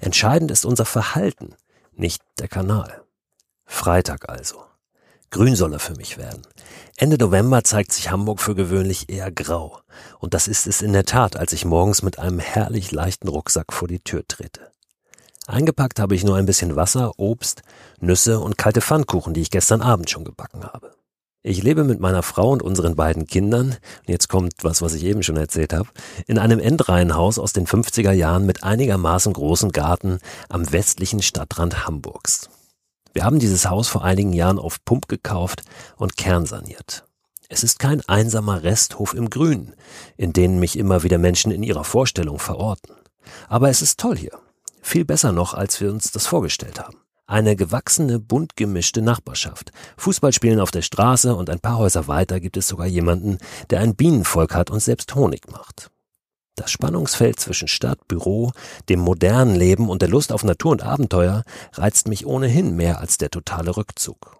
Entscheidend 0.00 0.50
ist 0.50 0.64
unser 0.64 0.86
Verhalten, 0.86 1.54
nicht 2.00 2.22
der 2.38 2.48
Kanal. 2.48 3.02
Freitag 3.66 4.28
also. 4.28 4.64
Grün 5.30 5.54
soll 5.54 5.72
er 5.74 5.78
für 5.78 5.94
mich 5.94 6.18
werden. 6.18 6.42
Ende 6.96 7.16
November 7.16 7.62
zeigt 7.62 7.92
sich 7.92 8.10
Hamburg 8.10 8.40
für 8.40 8.56
gewöhnlich 8.56 9.08
eher 9.08 9.30
grau. 9.30 9.78
Und 10.18 10.34
das 10.34 10.48
ist 10.48 10.66
es 10.66 10.82
in 10.82 10.92
der 10.92 11.04
Tat, 11.04 11.36
als 11.36 11.52
ich 11.52 11.64
morgens 11.64 12.02
mit 12.02 12.18
einem 12.18 12.40
herrlich 12.40 12.90
leichten 12.90 13.28
Rucksack 13.28 13.72
vor 13.72 13.86
die 13.86 14.00
Tür 14.00 14.26
trete. 14.26 14.72
Eingepackt 15.46 16.00
habe 16.00 16.14
ich 16.14 16.24
nur 16.24 16.36
ein 16.36 16.46
bisschen 16.46 16.74
Wasser, 16.74 17.12
Obst, 17.16 17.62
Nüsse 18.00 18.40
und 18.40 18.58
kalte 18.58 18.80
Pfannkuchen, 18.80 19.34
die 19.34 19.42
ich 19.42 19.50
gestern 19.50 19.82
Abend 19.82 20.10
schon 20.10 20.24
gebacken 20.24 20.64
habe. 20.64 20.92
Ich 21.42 21.62
lebe 21.62 21.84
mit 21.84 22.00
meiner 22.00 22.22
Frau 22.22 22.50
und 22.50 22.62
unseren 22.62 22.96
beiden 22.96 23.26
Kindern, 23.26 23.76
jetzt 24.06 24.28
kommt 24.28 24.52
was, 24.60 24.82
was 24.82 24.92
ich 24.92 25.04
eben 25.04 25.22
schon 25.22 25.38
erzählt 25.38 25.72
habe, 25.72 25.88
in 26.26 26.38
einem 26.38 26.58
Endreihenhaus 26.58 27.38
aus 27.38 27.54
den 27.54 27.66
50er 27.66 28.12
Jahren 28.12 28.44
mit 28.44 28.62
einigermaßen 28.62 29.32
großen 29.32 29.72
Garten 29.72 30.18
am 30.50 30.70
westlichen 30.70 31.22
Stadtrand 31.22 31.86
Hamburgs. 31.86 32.50
Wir 33.14 33.24
haben 33.24 33.38
dieses 33.38 33.70
Haus 33.70 33.88
vor 33.88 34.04
einigen 34.04 34.34
Jahren 34.34 34.58
auf 34.58 34.84
Pump 34.84 35.08
gekauft 35.08 35.62
und 35.96 36.18
kernsaniert. 36.18 37.04
Es 37.48 37.64
ist 37.64 37.78
kein 37.78 38.02
einsamer 38.06 38.62
Resthof 38.62 39.14
im 39.14 39.30
Grünen, 39.30 39.74
in 40.18 40.34
denen 40.34 40.60
mich 40.60 40.78
immer 40.78 41.04
wieder 41.04 41.16
Menschen 41.16 41.52
in 41.52 41.62
ihrer 41.62 41.84
Vorstellung 41.84 42.38
verorten. 42.38 42.94
Aber 43.48 43.70
es 43.70 43.80
ist 43.80 43.98
toll 43.98 44.18
hier. 44.18 44.38
Viel 44.82 45.06
besser 45.06 45.32
noch, 45.32 45.54
als 45.54 45.80
wir 45.80 45.90
uns 45.90 46.12
das 46.12 46.26
vorgestellt 46.26 46.80
haben. 46.80 46.99
Eine 47.30 47.54
gewachsene, 47.54 48.18
bunt 48.18 48.56
gemischte 48.56 49.02
Nachbarschaft. 49.02 49.70
Fußballspielen 49.98 50.58
auf 50.58 50.72
der 50.72 50.82
Straße 50.82 51.36
und 51.36 51.48
ein 51.48 51.60
paar 51.60 51.78
Häuser 51.78 52.08
weiter 52.08 52.40
gibt 52.40 52.56
es 52.56 52.66
sogar 52.66 52.88
jemanden, 52.88 53.38
der 53.70 53.78
ein 53.78 53.94
Bienenvolk 53.94 54.52
hat 54.52 54.68
und 54.68 54.80
selbst 54.80 55.14
Honig 55.14 55.48
macht. 55.48 55.92
Das 56.56 56.72
Spannungsfeld 56.72 57.38
zwischen 57.38 57.68
Stadt, 57.68 58.08
Büro, 58.08 58.50
dem 58.88 58.98
modernen 58.98 59.54
Leben 59.54 59.88
und 59.90 60.02
der 60.02 60.08
Lust 60.08 60.32
auf 60.32 60.42
Natur 60.42 60.72
und 60.72 60.82
Abenteuer 60.82 61.44
reizt 61.74 62.08
mich 62.08 62.26
ohnehin 62.26 62.74
mehr 62.74 62.98
als 62.98 63.16
der 63.16 63.30
totale 63.30 63.76
Rückzug. 63.76 64.36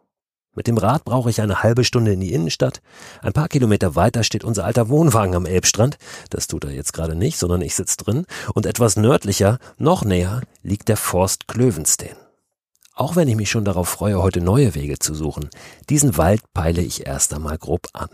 Mit 0.56 0.66
dem 0.66 0.76
Rad 0.76 1.04
brauche 1.04 1.30
ich 1.30 1.40
eine 1.40 1.62
halbe 1.62 1.84
Stunde 1.84 2.12
in 2.12 2.18
die 2.18 2.32
Innenstadt. 2.32 2.82
Ein 3.22 3.32
paar 3.32 3.46
Kilometer 3.46 3.94
weiter 3.94 4.24
steht 4.24 4.42
unser 4.42 4.64
alter 4.64 4.88
Wohnwagen 4.88 5.36
am 5.36 5.46
Elbstrand. 5.46 5.96
Das 6.30 6.48
tut 6.48 6.64
er 6.64 6.72
jetzt 6.72 6.92
gerade 6.92 7.14
nicht, 7.14 7.38
sondern 7.38 7.62
ich 7.62 7.76
sitze 7.76 7.98
drin. 7.98 8.26
Und 8.52 8.66
etwas 8.66 8.96
nördlicher, 8.96 9.60
noch 9.78 10.04
näher, 10.04 10.40
liegt 10.64 10.88
der 10.88 10.96
Forst 10.96 11.46
Klövenstein. 11.46 12.16
Auch 13.00 13.16
wenn 13.16 13.28
ich 13.28 13.36
mich 13.36 13.48
schon 13.48 13.64
darauf 13.64 13.88
freue, 13.88 14.20
heute 14.20 14.42
neue 14.42 14.74
Wege 14.74 14.98
zu 14.98 15.14
suchen, 15.14 15.48
diesen 15.88 16.18
Wald 16.18 16.42
peile 16.52 16.82
ich 16.82 17.06
erst 17.06 17.32
einmal 17.32 17.56
grob 17.56 17.86
an. 17.94 18.10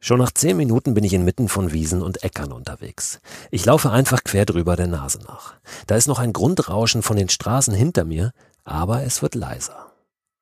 Schon 0.00 0.18
nach 0.18 0.32
zehn 0.32 0.54
Minuten 0.58 0.92
bin 0.92 1.02
ich 1.02 1.14
inmitten 1.14 1.48
von 1.48 1.72
Wiesen 1.72 2.02
und 2.02 2.22
Äckern 2.22 2.52
unterwegs. 2.52 3.20
Ich 3.50 3.64
laufe 3.64 3.90
einfach 3.90 4.22
quer 4.24 4.44
drüber 4.44 4.76
der 4.76 4.86
Nase 4.86 5.20
nach. 5.26 5.54
Da 5.86 5.96
ist 5.96 6.08
noch 6.08 6.18
ein 6.18 6.34
Grundrauschen 6.34 7.00
von 7.00 7.16
den 7.16 7.30
Straßen 7.30 7.72
hinter 7.72 8.04
mir, 8.04 8.32
aber 8.64 9.02
es 9.02 9.22
wird 9.22 9.34
leiser. 9.34 9.92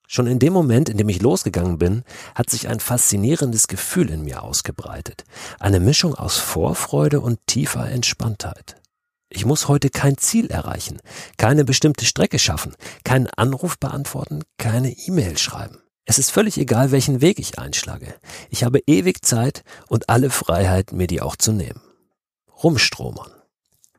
Schon 0.08 0.26
in 0.26 0.40
dem 0.40 0.52
Moment, 0.52 0.88
in 0.88 0.96
dem 0.96 1.08
ich 1.08 1.22
losgegangen 1.22 1.78
bin, 1.78 2.02
hat 2.34 2.50
sich 2.50 2.66
ein 2.66 2.80
faszinierendes 2.80 3.68
Gefühl 3.68 4.10
in 4.10 4.24
mir 4.24 4.42
ausgebreitet. 4.42 5.22
Eine 5.60 5.78
Mischung 5.78 6.16
aus 6.16 6.38
Vorfreude 6.38 7.20
und 7.20 7.38
tiefer 7.46 7.88
Entspanntheit. 7.88 8.82
Ich 9.28 9.44
muss 9.44 9.68
heute 9.68 9.90
kein 9.90 10.16
Ziel 10.18 10.46
erreichen, 10.46 11.00
keine 11.36 11.64
bestimmte 11.64 12.04
Strecke 12.04 12.38
schaffen, 12.38 12.74
keinen 13.04 13.26
Anruf 13.26 13.78
beantworten, 13.78 14.42
keine 14.56 14.92
E-Mail 14.92 15.36
schreiben. 15.36 15.82
Es 16.04 16.18
ist 16.18 16.30
völlig 16.30 16.56
egal, 16.58 16.92
welchen 16.92 17.20
Weg 17.20 17.40
ich 17.40 17.58
einschlage. 17.58 18.14
Ich 18.50 18.62
habe 18.62 18.80
ewig 18.86 19.24
Zeit 19.24 19.64
und 19.88 20.08
alle 20.08 20.30
Freiheit, 20.30 20.92
mir 20.92 21.08
die 21.08 21.20
auch 21.20 21.34
zu 21.34 21.52
nehmen. 21.52 21.80
Rumstromern. 22.62 23.32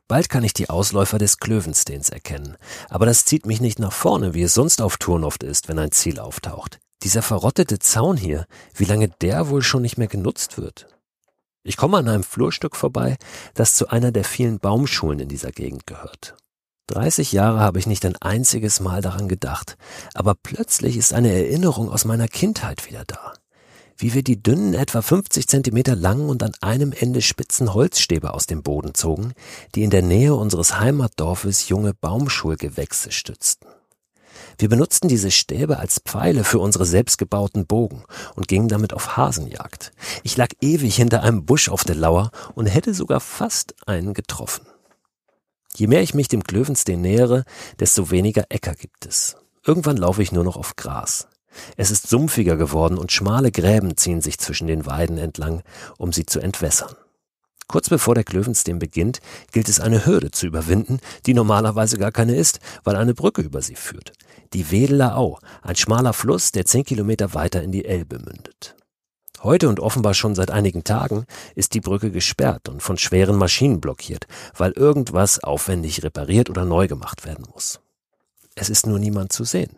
Bald 0.08 0.30
kann 0.30 0.42
ich 0.42 0.54
die 0.54 0.70
Ausläufer 0.70 1.18
des 1.18 1.36
Klövensteins 1.36 2.08
erkennen, 2.08 2.56
aber 2.88 3.04
das 3.04 3.26
zieht 3.26 3.44
mich 3.44 3.60
nicht 3.60 3.78
nach 3.78 3.92
vorne, 3.92 4.32
wie 4.32 4.42
es 4.42 4.54
sonst 4.54 4.80
auf 4.80 4.96
Touren 4.96 5.24
oft 5.24 5.42
ist, 5.42 5.68
wenn 5.68 5.78
ein 5.78 5.92
Ziel 5.92 6.18
auftaucht. 6.18 6.78
Dieser 7.02 7.20
verrottete 7.20 7.78
Zaun 7.78 8.16
hier, 8.16 8.46
wie 8.74 8.86
lange 8.86 9.08
der 9.20 9.50
wohl 9.50 9.62
schon 9.62 9.82
nicht 9.82 9.98
mehr 9.98 10.08
genutzt 10.08 10.56
wird? 10.56 10.88
Ich 11.68 11.76
komme 11.76 11.98
an 11.98 12.08
einem 12.08 12.22
Flurstück 12.22 12.76
vorbei, 12.76 13.18
das 13.52 13.74
zu 13.74 13.88
einer 13.88 14.10
der 14.10 14.24
vielen 14.24 14.58
Baumschulen 14.58 15.18
in 15.18 15.28
dieser 15.28 15.52
Gegend 15.52 15.86
gehört. 15.86 16.34
30 16.86 17.32
Jahre 17.32 17.60
habe 17.60 17.78
ich 17.78 17.86
nicht 17.86 18.06
ein 18.06 18.16
einziges 18.16 18.80
Mal 18.80 19.02
daran 19.02 19.28
gedacht, 19.28 19.76
aber 20.14 20.34
plötzlich 20.34 20.96
ist 20.96 21.12
eine 21.12 21.30
Erinnerung 21.30 21.90
aus 21.90 22.06
meiner 22.06 22.26
Kindheit 22.26 22.88
wieder 22.88 23.04
da. 23.06 23.34
wie 23.98 24.14
wir 24.14 24.22
die 24.22 24.42
dünnen, 24.42 24.72
etwa 24.72 25.02
50 25.02 25.46
Zentimeter 25.46 25.94
langen 25.94 26.30
und 26.30 26.42
an 26.42 26.52
einem 26.60 26.92
Ende 26.92 27.20
spitzen 27.20 27.74
Holzstäbe 27.74 28.32
aus 28.32 28.46
dem 28.46 28.62
Boden 28.62 28.94
zogen, 28.94 29.34
die 29.74 29.82
in 29.82 29.90
der 29.90 30.02
Nähe 30.02 30.36
unseres 30.36 30.78
Heimatdorfes 30.78 31.68
junge 31.68 31.92
Baumschulgewächse 31.92 33.10
stützten. 33.10 33.68
Wir 34.58 34.68
benutzten 34.68 35.08
diese 35.08 35.30
Stäbe 35.30 35.78
als 35.78 36.00
Pfeile 36.00 36.44
für 36.44 36.58
unsere 36.58 36.84
selbstgebauten 36.84 37.66
Bogen 37.66 38.04
und 38.34 38.48
gingen 38.48 38.68
damit 38.68 38.92
auf 38.92 39.16
Hasenjagd. 39.16 39.92
Ich 40.22 40.36
lag 40.36 40.48
ewig 40.60 40.96
hinter 40.96 41.22
einem 41.22 41.44
Busch 41.44 41.68
auf 41.68 41.84
der 41.84 41.96
Lauer 41.96 42.30
und 42.54 42.66
hätte 42.66 42.94
sogar 42.94 43.20
fast 43.20 43.74
einen 43.86 44.14
getroffen. 44.14 44.66
Je 45.74 45.86
mehr 45.86 46.02
ich 46.02 46.14
mich 46.14 46.28
dem 46.28 46.42
Klövenstein 46.42 47.00
nähere, 47.00 47.44
desto 47.78 48.10
weniger 48.10 48.46
Äcker 48.48 48.74
gibt 48.74 49.06
es. 49.06 49.36
Irgendwann 49.64 49.96
laufe 49.96 50.22
ich 50.22 50.32
nur 50.32 50.44
noch 50.44 50.56
auf 50.56 50.76
Gras. 50.76 51.28
Es 51.76 51.90
ist 51.90 52.08
sumpfiger 52.08 52.56
geworden 52.56 52.98
und 52.98 53.12
schmale 53.12 53.52
Gräben 53.52 53.96
ziehen 53.96 54.20
sich 54.20 54.38
zwischen 54.38 54.66
den 54.66 54.86
Weiden 54.86 55.18
entlang, 55.18 55.62
um 55.98 56.12
sie 56.12 56.26
zu 56.26 56.40
entwässern. 56.40 56.94
Kurz 57.68 57.90
bevor 57.90 58.14
der 58.14 58.24
Klövenstein 58.24 58.78
beginnt, 58.78 59.20
gilt 59.52 59.68
es 59.68 59.78
eine 59.78 60.06
Hürde 60.06 60.30
zu 60.30 60.46
überwinden, 60.46 61.00
die 61.26 61.34
normalerweise 61.34 61.98
gar 61.98 62.12
keine 62.12 62.34
ist, 62.34 62.60
weil 62.82 62.96
eine 62.96 63.12
Brücke 63.12 63.42
über 63.42 63.60
sie 63.60 63.74
führt. 63.74 64.12
Die 64.54 64.70
Wedeler 64.70 65.18
Au, 65.18 65.38
ein 65.62 65.76
schmaler 65.76 66.14
Fluss, 66.14 66.52
der 66.52 66.64
zehn 66.64 66.84
Kilometer 66.84 67.34
weiter 67.34 67.62
in 67.62 67.70
die 67.70 67.84
Elbe 67.84 68.18
mündet. 68.18 68.74
Heute 69.42 69.68
und 69.68 69.78
offenbar 69.78 70.14
schon 70.14 70.34
seit 70.34 70.50
einigen 70.50 70.84
Tagen 70.84 71.26
ist 71.54 71.74
die 71.74 71.80
Brücke 71.80 72.10
gesperrt 72.10 72.68
und 72.68 72.82
von 72.82 72.96
schweren 72.96 73.36
Maschinen 73.36 73.80
blockiert, 73.80 74.26
weil 74.56 74.72
irgendwas 74.72 75.42
aufwendig 75.44 76.02
repariert 76.02 76.50
oder 76.50 76.64
neu 76.64 76.88
gemacht 76.88 77.24
werden 77.26 77.46
muss. 77.52 77.80
Es 78.54 78.70
ist 78.70 78.86
nur 78.86 78.98
niemand 78.98 79.32
zu 79.32 79.44
sehen. 79.44 79.76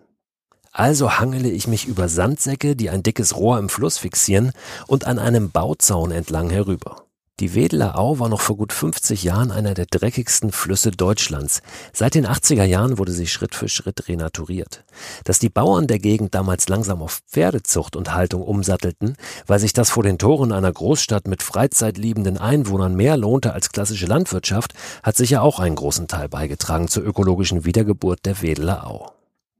Also 0.72 1.18
hangele 1.18 1.50
ich 1.50 1.66
mich 1.66 1.86
über 1.86 2.08
Sandsäcke, 2.08 2.76
die 2.76 2.90
ein 2.90 3.02
dickes 3.02 3.36
Rohr 3.36 3.58
im 3.58 3.68
Fluss 3.68 3.98
fixieren, 3.98 4.52
und 4.86 5.04
an 5.04 5.18
einem 5.18 5.50
Bauzaun 5.50 6.12
entlang 6.12 6.48
herüber. 6.48 7.04
Die 7.40 7.54
Wedeler 7.54 7.98
Au 7.98 8.18
war 8.18 8.28
noch 8.28 8.42
vor 8.42 8.58
gut 8.58 8.70
50 8.70 9.22
Jahren 9.22 9.50
einer 9.50 9.72
der 9.72 9.86
dreckigsten 9.86 10.52
Flüsse 10.52 10.90
Deutschlands. 10.90 11.62
Seit 11.94 12.14
den 12.14 12.26
80er 12.26 12.64
Jahren 12.64 12.98
wurde 12.98 13.12
sie 13.12 13.26
Schritt 13.26 13.54
für 13.54 13.70
Schritt 13.70 14.08
renaturiert. 14.08 14.84
Dass 15.24 15.38
die 15.38 15.48
Bauern 15.48 15.86
der 15.86 15.98
Gegend 15.98 16.34
damals 16.34 16.68
langsam 16.68 17.00
auf 17.00 17.22
Pferdezucht 17.30 17.96
und 17.96 18.12
Haltung 18.12 18.42
umsattelten, 18.42 19.16
weil 19.46 19.58
sich 19.58 19.72
das 19.72 19.88
vor 19.88 20.02
den 20.02 20.18
Toren 20.18 20.52
einer 20.52 20.70
Großstadt 20.70 21.28
mit 21.28 21.42
freizeitliebenden 21.42 22.36
Einwohnern 22.36 22.94
mehr 22.94 23.16
lohnte 23.16 23.54
als 23.54 23.70
klassische 23.70 24.04
Landwirtschaft, 24.04 24.74
hat 25.02 25.16
sicher 25.16 25.40
auch 25.40 25.60
einen 25.60 25.76
großen 25.76 26.08
Teil 26.08 26.28
beigetragen 26.28 26.88
zur 26.88 27.04
ökologischen 27.04 27.64
Wiedergeburt 27.64 28.26
der 28.26 28.42
Wedeler 28.42 28.86
Au. 28.86 29.12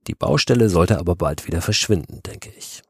Die 0.07 0.15
Baustelle 0.15 0.69
sollte 0.69 0.99
aber 0.99 1.17
bald 1.17 1.47
wieder 1.47 1.63
verschwinden, 1.63 2.21
denke 2.27 2.51
ich. 2.59 2.83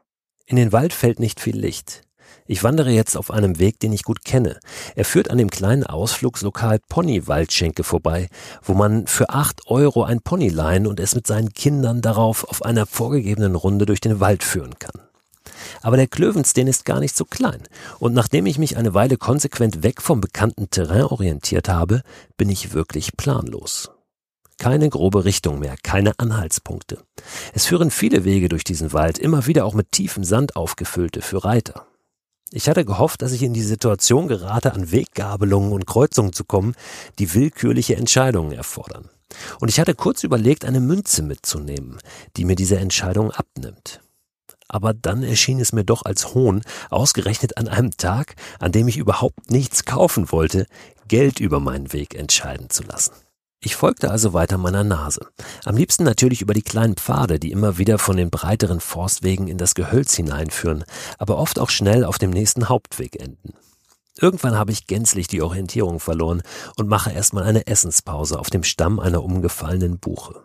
In 0.46 0.57
den 0.57 0.72
Wald 0.72 0.92
fällt 0.92 1.20
nicht 1.20 1.38
viel 1.38 1.57
Licht. 1.57 2.03
Ich 2.50 2.64
wandere 2.64 2.90
jetzt 2.90 3.16
auf 3.16 3.30
einem 3.30 3.60
Weg, 3.60 3.78
den 3.78 3.92
ich 3.92 4.02
gut 4.02 4.24
kenne. 4.24 4.58
Er 4.96 5.04
führt 5.04 5.30
an 5.30 5.38
dem 5.38 5.50
kleinen 5.50 5.86
Ausflugslokal 5.86 6.80
Pony 6.88 7.28
Waldschenke 7.28 7.84
vorbei, 7.84 8.28
wo 8.64 8.74
man 8.74 9.06
für 9.06 9.30
acht 9.30 9.68
Euro 9.68 10.02
ein 10.02 10.20
Pony 10.20 10.48
leihen 10.48 10.88
und 10.88 10.98
es 10.98 11.14
mit 11.14 11.28
seinen 11.28 11.54
Kindern 11.54 12.02
darauf 12.02 12.42
auf 12.42 12.64
einer 12.64 12.86
vorgegebenen 12.86 13.54
Runde 13.54 13.86
durch 13.86 14.00
den 14.00 14.18
Wald 14.18 14.42
führen 14.42 14.80
kann. 14.80 15.00
Aber 15.80 15.96
der 15.96 16.08
Klövenstein 16.08 16.66
ist 16.66 16.84
gar 16.84 16.98
nicht 16.98 17.16
so 17.16 17.24
klein. 17.24 17.62
Und 18.00 18.14
nachdem 18.14 18.46
ich 18.46 18.58
mich 18.58 18.76
eine 18.76 18.94
Weile 18.94 19.16
konsequent 19.16 19.84
weg 19.84 20.02
vom 20.02 20.20
bekannten 20.20 20.70
Terrain 20.70 21.04
orientiert 21.04 21.68
habe, 21.68 22.02
bin 22.36 22.48
ich 22.48 22.72
wirklich 22.72 23.16
planlos. 23.16 23.92
Keine 24.58 24.88
grobe 24.88 25.24
Richtung 25.24 25.60
mehr, 25.60 25.76
keine 25.84 26.18
Anhaltspunkte. 26.18 26.98
Es 27.52 27.66
führen 27.66 27.92
viele 27.92 28.24
Wege 28.24 28.48
durch 28.48 28.64
diesen 28.64 28.92
Wald, 28.92 29.20
immer 29.20 29.46
wieder 29.46 29.64
auch 29.66 29.74
mit 29.74 29.92
tiefem 29.92 30.24
Sand 30.24 30.56
aufgefüllte 30.56 31.22
für 31.22 31.44
Reiter. 31.44 31.86
Ich 32.52 32.68
hatte 32.68 32.84
gehofft, 32.84 33.22
dass 33.22 33.30
ich 33.30 33.44
in 33.44 33.52
die 33.52 33.62
Situation 33.62 34.26
gerate, 34.26 34.72
an 34.72 34.90
Weggabelungen 34.90 35.72
und 35.72 35.86
Kreuzungen 35.86 36.32
zu 36.32 36.44
kommen, 36.44 36.74
die 37.20 37.32
willkürliche 37.34 37.94
Entscheidungen 37.94 38.50
erfordern. 38.50 39.08
Und 39.60 39.68
ich 39.68 39.78
hatte 39.78 39.94
kurz 39.94 40.24
überlegt, 40.24 40.64
eine 40.64 40.80
Münze 40.80 41.22
mitzunehmen, 41.22 41.98
die 42.36 42.44
mir 42.44 42.56
diese 42.56 42.78
Entscheidung 42.78 43.30
abnimmt. 43.30 44.00
Aber 44.66 44.94
dann 44.94 45.22
erschien 45.22 45.60
es 45.60 45.72
mir 45.72 45.84
doch 45.84 46.04
als 46.04 46.34
Hohn, 46.34 46.62
ausgerechnet 46.90 47.56
an 47.56 47.68
einem 47.68 47.96
Tag, 47.96 48.34
an 48.58 48.72
dem 48.72 48.88
ich 48.88 48.96
überhaupt 48.96 49.50
nichts 49.50 49.84
kaufen 49.84 50.32
wollte, 50.32 50.66
Geld 51.06 51.38
über 51.38 51.60
meinen 51.60 51.92
Weg 51.92 52.14
entscheiden 52.14 52.68
zu 52.70 52.82
lassen. 52.82 53.12
Ich 53.62 53.77
folgte 53.77 54.11
also 54.11 54.33
weiter 54.33 54.57
meiner 54.57 54.85
Nase. 54.85 55.29
Am 55.66 55.77
liebsten 55.77 56.03
natürlich 56.05 56.40
über 56.40 56.55
die 56.55 56.62
kleinen 56.62 56.96
Pfade, 56.96 57.38
die 57.38 57.51
immer 57.51 57.77
wieder 57.77 57.99
von 57.99 58.16
den 58.16 58.31
breiteren 58.31 58.81
Forstwegen 58.81 59.49
in 59.49 59.59
das 59.59 59.75
Gehölz 59.75 60.14
hineinführen, 60.14 60.85
aber 61.18 61.37
oft 61.37 61.59
auch 61.59 61.68
schnell 61.68 62.05
auf 62.05 62.16
dem 62.16 62.31
nächsten 62.31 62.70
Hauptweg 62.70 63.20
enden. 63.20 63.53
Irgendwann 64.18 64.57
habe 64.57 64.73
ich 64.73 64.87
gänzlich 64.87 65.29
die 65.29 65.42
Orientierung 65.42 66.01
verloren 66.01 66.42
und 66.77 66.88
mache 66.88 67.12
erstmal 67.12 67.44
eine 67.44 67.66
Essenspause 67.66 68.38
auf 68.38 68.49
dem 68.49 68.64
Stamm 68.64 68.99
einer 68.99 69.23
umgefallenen 69.23 69.99
Buche. 69.99 70.42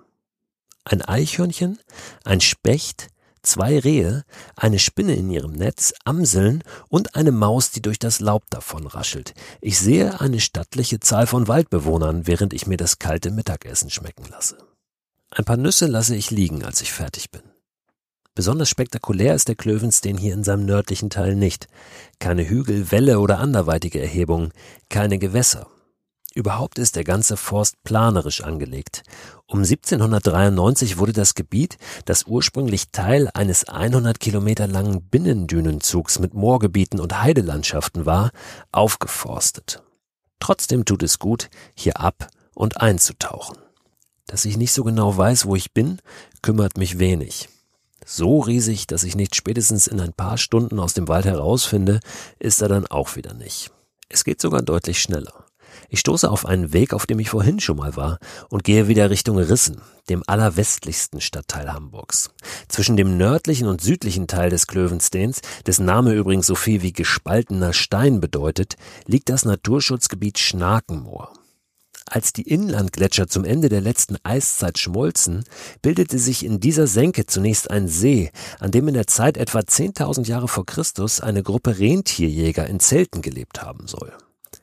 Ein 0.84 1.02
Eichhörnchen, 1.02 1.80
ein 2.26 2.42
Specht, 2.42 3.08
zwei 3.46 3.80
Rehe, 3.80 4.24
eine 4.56 4.80
Spinne 4.80 5.16
in 5.16 5.30
ihrem 5.30 5.54
Netz, 5.54 5.94
Amseln 6.04 6.64
und 6.90 7.16
eine 7.16 7.32
Maus, 7.32 7.72
die 7.72 7.82
durch 7.82 8.00
das 8.00 8.20
Laub 8.20 8.44
davon 8.50 8.88
raschelt. 8.88 9.34
Ich 9.62 9.80
sehe 9.80 10.20
eine 10.20 10.40
stattliche 10.40 11.00
Zahl 11.00 11.28
von 11.28 11.48
Waldbewohnern, 11.48 12.28
während 12.28 12.54
ich 12.54 12.68
mir 12.68 12.78
das 12.78 13.00
kalte 13.00 13.32
Mittagessen 13.32 13.90
schmecken 13.90 14.26
lasse. 14.30 14.58
Ein 15.32 15.46
paar 15.46 15.58
Nüsse 15.58 15.88
lasse 15.88 16.16
ich 16.16 16.32
liegen, 16.32 16.64
als 16.64 16.82
ich 16.82 16.92
fertig 16.92 17.32
bin. 17.32 17.42
Besonders 18.36 18.68
spektakulär 18.68 19.34
ist 19.34 19.48
der 19.48 19.56
Klövenstein 19.56 20.18
hier 20.18 20.34
in 20.34 20.44
seinem 20.44 20.66
nördlichen 20.66 21.10
Teil 21.10 21.36
nicht. 21.36 21.68
Keine 22.20 22.48
Hügel, 22.48 22.92
Wälle 22.92 23.20
oder 23.20 23.40
anderweitige 23.40 24.02
Erhebungen, 24.02 24.52
keine 24.90 25.18
Gewässer. 25.20 25.68
Überhaupt 26.36 26.80
ist 26.80 26.98
der 26.98 27.06
ganze 27.06 27.38
Forst 27.38 27.82
planerisch 27.86 28.42
angelegt. 28.42 29.04
Um 29.48 29.60
1793 29.60 30.98
wurde 30.98 31.14
das 31.14 31.34
Gebiet, 31.34 31.78
das 32.04 32.26
ursprünglich 32.26 32.92
Teil 32.92 33.30
eines 33.34 33.70
100 33.70 34.20
Kilometer 34.20 34.68
langen 34.68 35.02
Binnendünenzugs 35.02 36.20
mit 36.20 36.34
Moorgebieten 36.34 37.00
und 37.00 37.22
Heidelandschaften 37.22 38.06
war, 38.06 38.32
aufgeforstet. 38.74 39.82
Trotzdem 40.42 40.84
tut 40.84 41.04
es 41.04 41.20
gut, 41.20 41.50
hier 41.74 42.02
ab 42.02 42.28
und 42.54 42.82
einzutauchen. 42.82 43.58
Dass 44.28 44.44
ich 44.44 44.58
nicht 44.58 44.74
so 44.74 44.84
genau 44.84 45.16
weiß, 45.16 45.46
wo 45.46 45.56
ich 45.56 45.72
bin, 45.72 46.00
kümmert 46.42 46.78
mich 46.78 47.00
wenig. 47.00 47.48
So 48.06 48.42
riesig, 48.42 48.88
dass 48.88 49.04
ich 49.04 49.16
nicht 49.16 49.36
spätestens 49.36 49.88
in 49.88 50.02
ein 50.02 50.12
paar 50.12 50.38
Stunden 50.38 50.80
aus 50.82 50.94
dem 50.94 51.08
Wald 51.08 51.24
herausfinde, 51.24 52.02
ist 52.40 52.62
er 52.62 52.68
dann 52.68 52.88
auch 52.88 53.16
wieder 53.16 53.34
nicht. 53.34 53.72
Es 54.10 54.26
geht 54.26 54.42
sogar 54.42 54.62
deutlich 54.62 55.02
schneller. 55.02 55.45
Ich 55.90 56.00
stoße 56.00 56.30
auf 56.30 56.46
einen 56.46 56.74
Weg, 56.74 56.94
auf 56.94 57.06
dem 57.06 57.20
ich 57.20 57.30
vorhin 57.30 57.60
schon 57.60 57.78
mal 57.78 57.96
war, 57.96 58.20
und 58.50 58.64
gehe 58.64 58.88
wieder 58.88 59.10
Richtung 59.10 59.38
Rissen, 59.38 59.82
dem 60.10 60.24
allerwestlichsten 60.26 61.22
Stadtteil 61.22 61.72
Hamburgs. 61.72 62.32
Zwischen 62.68 62.98
dem 62.98 63.18
nördlichen 63.18 63.68
und 63.68 63.82
südlichen 63.82 64.28
Teil 64.28 64.50
des 64.50 64.68
Klövensteins, 64.68 65.42
dessen 65.66 65.86
Name 65.86 66.14
übrigens 66.14 66.48
so 66.48 66.56
viel 66.56 66.82
wie 66.82 66.94
gespaltener 66.94 67.74
Stein 67.74 68.20
bedeutet, 68.20 68.76
liegt 69.06 69.30
das 69.30 69.46
Naturschutzgebiet 69.46 70.40
Schnakenmoor. 70.40 71.34
Als 72.08 72.34
die 72.34 72.44
Inlandgletscher 72.44 73.28
zum 73.28 73.46
Ende 73.46 73.68
der 73.68 73.82
letzten 73.82 74.18
Eiszeit 74.24 74.78
schmolzen, 74.78 75.44
bildete 75.82 76.20
sich 76.20 76.46
in 76.46 76.60
dieser 76.60 76.86
Senke 76.86 77.26
zunächst 77.26 77.72
ein 77.72 77.88
See, 77.88 78.32
an 78.60 78.70
dem 78.70 78.88
in 78.88 78.94
der 78.94 79.08
Zeit 79.08 79.38
etwa 79.38 79.60
10.000 79.60 80.28
Jahre 80.28 80.48
vor 80.48 80.68
Christus 80.68 81.20
eine 81.20 81.42
Gruppe 81.42 81.80
Rentierjäger 81.80 82.68
in 82.68 82.80
Zelten 82.80 83.24
gelebt 83.24 83.64
haben 83.64 83.88
soll. 83.88 84.14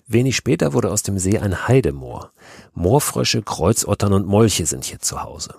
Wenig 0.07 0.37
später 0.37 0.73
wurde 0.73 0.91
aus 0.91 1.03
dem 1.03 1.19
See 1.19 1.39
ein 1.39 1.69
Heidemoor. 1.69 2.33
Moorfrösche, 2.75 3.43
Kreuzottern 3.43 4.13
und 4.13 4.27
Molche 4.27 4.67
sind 4.67 4.85
hier 4.85 5.01
zu 5.01 5.23
Hause. 5.23 5.55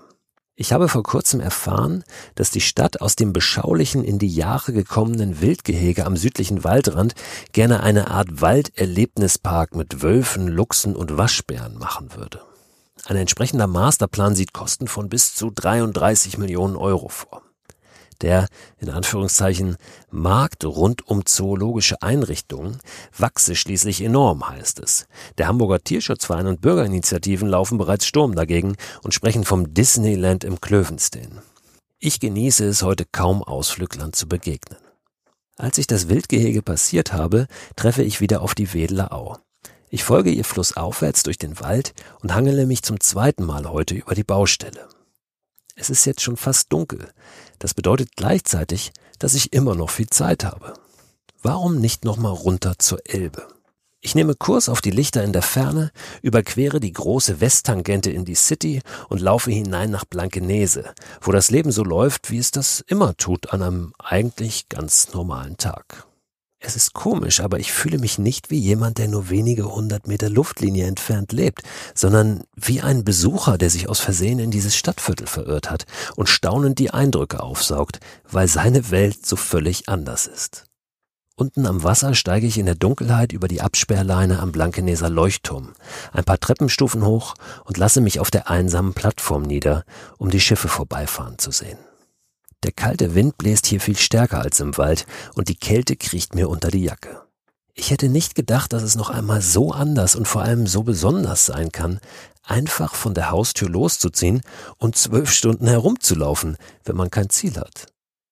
Ich 0.56 0.72
habe 0.72 0.88
vor 0.88 1.02
kurzem 1.02 1.40
erfahren, 1.40 2.04
dass 2.36 2.52
die 2.52 2.62
Stadt 2.62 3.02
aus 3.02 3.16
dem 3.16 3.34
beschaulichen 3.34 4.04
in 4.04 4.20
die 4.20 4.28
Jahre 4.28 4.72
gekommenen 4.72 5.42
Wildgehege 5.42 6.06
am 6.06 6.16
südlichen 6.16 6.64
Waldrand 6.64 7.16
gerne 7.54 7.82
eine 7.82 8.12
Art 8.12 8.42
Walderlebnispark 8.42 9.76
mit 9.76 10.04
Wölfen, 10.04 10.48
Luchsen 10.48 10.96
und 10.96 11.18
Waschbären 11.18 11.78
machen 11.80 12.16
würde. 12.16 12.42
Ein 13.06 13.18
entsprechender 13.18 13.68
Masterplan 13.68 14.36
sieht 14.36 14.54
Kosten 14.54 14.88
von 14.88 15.10
bis 15.10 15.36
zu 15.36 15.50
33 15.50 16.38
Millionen 16.38 16.78
Euro 16.78 17.10
vor. 17.10 17.43
Der, 18.24 18.48
in 18.80 18.90
Anführungszeichen, 18.90 19.76
Markt 20.10 20.64
rund 20.64 21.06
um 21.08 21.26
zoologische 21.26 22.02
Einrichtungen 22.02 22.80
wachse 23.18 23.54
schließlich 23.54 24.02
enorm, 24.02 24.48
heißt 24.48 24.80
es. 24.80 25.08
Der 25.38 25.48
Hamburger 25.48 25.84
Tierschutzverein 25.84 26.48
und 26.48 26.62
Bürgerinitiativen 26.62 27.50
laufen 27.50 27.78
bereits 27.78 28.08
Sturm 28.08 28.34
dagegen 28.34 28.78
und 29.04 29.14
sprechen 29.14 29.44
vom 29.44 29.74
Disneyland 29.74 30.46
im 30.46 30.62
Klövenstein. 30.62 31.42
Ich 32.00 32.22
genieße 32.22 32.66
es 32.66 32.82
heute 32.82 33.06
kaum 33.12 33.44
Ausflüglern 33.44 34.14
zu 34.14 34.30
begegnen. 34.30 34.80
Als 35.58 35.78
ich 35.78 35.88
das 35.88 36.08
Wildgehege 36.08 36.62
passiert 36.62 37.12
habe, 37.12 37.48
treffe 37.76 38.04
ich 38.04 38.22
wieder 38.22 38.42
auf 38.42 38.56
die 38.56 38.74
Wedler 38.74 39.12
Au. 39.12 39.38
Ich 39.90 40.06
folge 40.06 40.32
ihr 40.32 40.46
flussaufwärts 40.46 41.24
durch 41.24 41.38
den 41.38 41.60
Wald 41.60 41.94
und 42.22 42.34
hangele 42.34 42.66
mich 42.68 42.84
zum 42.84 43.02
zweiten 43.02 43.44
Mal 43.44 43.70
heute 43.70 43.96
über 43.96 44.16
die 44.16 44.24
Baustelle. 44.24 44.88
Es 45.76 45.90
ist 45.90 46.06
jetzt 46.06 46.22
schon 46.22 46.38
fast 46.38 46.72
dunkel. 46.72 47.12
Das 47.64 47.74
bedeutet 47.74 48.18
gleichzeitig, 48.18 48.92
dass 49.20 49.36
ich 49.36 49.54
immer 49.54 49.74
noch 49.74 49.90
viel 49.90 50.10
Zeit 50.10 50.44
habe. 50.44 50.74
Warum 51.42 51.80
nicht 51.80 52.04
nochmal 52.04 52.34
runter 52.34 52.78
zur 52.78 53.00
Elbe? 53.06 53.48
Ich 54.02 54.16
nehme 54.16 54.36
Kurs 54.36 54.68
auf 54.68 54.82
die 54.82 54.92
Lichter 54.92 55.24
in 55.24 55.32
der 55.32 55.44
Ferne, 55.44 55.94
überquere 56.22 56.82
die 56.82 56.92
große 56.92 57.40
Westtangente 57.40 58.12
in 58.12 58.26
die 58.26 58.36
City 58.36 58.82
und 59.08 59.22
laufe 59.22 59.50
hinein 59.50 59.92
nach 59.92 60.04
Blankenese, 60.04 60.94
wo 61.22 61.32
das 61.32 61.52
Leben 61.52 61.72
so 61.72 61.86
läuft, 61.86 62.30
wie 62.32 62.38
es 62.38 62.52
das 62.52 62.84
immer 62.86 63.16
tut 63.16 63.54
an 63.54 63.62
einem 63.62 63.94
eigentlich 63.98 64.68
ganz 64.68 65.14
normalen 65.14 65.56
Tag. 65.56 66.06
Es 66.66 66.78
ist 66.78 66.94
komisch, 66.94 67.42
aber 67.42 67.60
ich 67.60 67.74
fühle 67.74 68.00
mich 68.00 68.18
nicht 68.18 68.50
wie 68.50 68.58
jemand, 68.58 68.98
der 68.98 69.10
nur 69.10 69.30
wenige 69.30 69.76
hundert 69.76 70.08
Meter 70.08 70.30
Luftlinie 70.30 70.88
entfernt 70.88 71.34
lebt, 71.34 71.62
sondern 71.94 72.46
wie 72.56 72.80
ein 72.80 73.04
Besucher, 73.04 73.58
der 73.58 73.70
sich 73.70 73.90
aus 73.90 74.00
Versehen 74.00 74.40
in 74.40 74.50
dieses 74.50 74.74
Stadtviertel 74.74 75.28
verirrt 75.28 75.70
hat 75.70 75.86
und 76.16 76.30
staunend 76.30 76.80
die 76.80 76.92
Eindrücke 76.92 77.44
aufsaugt, 77.44 78.00
weil 78.32 78.48
seine 78.48 78.92
Welt 78.92 79.26
so 79.26 79.36
völlig 79.36 79.90
anders 79.90 80.26
ist. 80.26 80.64
Unten 81.36 81.66
am 81.66 81.84
Wasser 81.84 82.16
steige 82.16 82.48
ich 82.48 82.58
in 82.58 82.66
der 82.66 82.76
Dunkelheit 82.76 83.34
über 83.34 83.50
die 83.50 83.60
Absperrleine 83.60 84.40
am 84.40 84.54
Blankeneser 84.54 85.10
Leuchtturm, 85.10 85.74
ein 86.14 86.24
paar 86.24 86.40
Treppenstufen 86.40 87.06
hoch 87.06 87.34
und 87.66 87.78
lasse 87.78 88.00
mich 88.00 88.22
auf 88.22 88.32
der 88.32 88.50
einsamen 88.50 88.94
Plattform 88.94 89.42
nieder, 89.42 89.84
um 90.18 90.30
die 90.30 90.40
Schiffe 90.40 90.70
vorbeifahren 90.70 91.38
zu 91.40 91.52
sehen. 91.52 91.78
Der 92.64 92.72
kalte 92.72 93.14
Wind 93.14 93.38
bläst 93.38 93.66
hier 93.66 93.82
viel 93.82 93.98
stärker 93.98 94.40
als 94.40 94.62
im 94.62 94.78
Wald 94.78 95.06
und 95.36 95.50
die 95.50 95.56
Kälte 95.56 95.98
kriecht 95.98 96.34
mir 96.34 96.50
unter 96.50 96.72
die 96.72 96.84
Jacke. 96.84 97.22
Ich 97.74 97.92
hätte 97.92 98.08
nicht 98.08 98.36
gedacht, 98.36 98.72
dass 98.72 98.84
es 98.84 98.96
noch 98.96 99.10
einmal 99.10 99.42
so 99.42 99.72
anders 99.72 100.16
und 100.16 100.28
vor 100.28 100.44
allem 100.44 100.66
so 100.68 100.84
besonders 100.84 101.46
sein 101.46 101.72
kann, 101.72 102.00
einfach 102.44 102.96
von 102.96 103.14
der 103.14 103.32
Haustür 103.32 103.68
loszuziehen 103.68 104.42
und 104.78 104.96
zwölf 104.96 105.32
Stunden 105.32 105.68
herumzulaufen, 105.68 106.58
wenn 106.86 106.96
man 106.96 107.12
kein 107.12 107.30
Ziel 107.30 107.58
hat. 107.58 107.88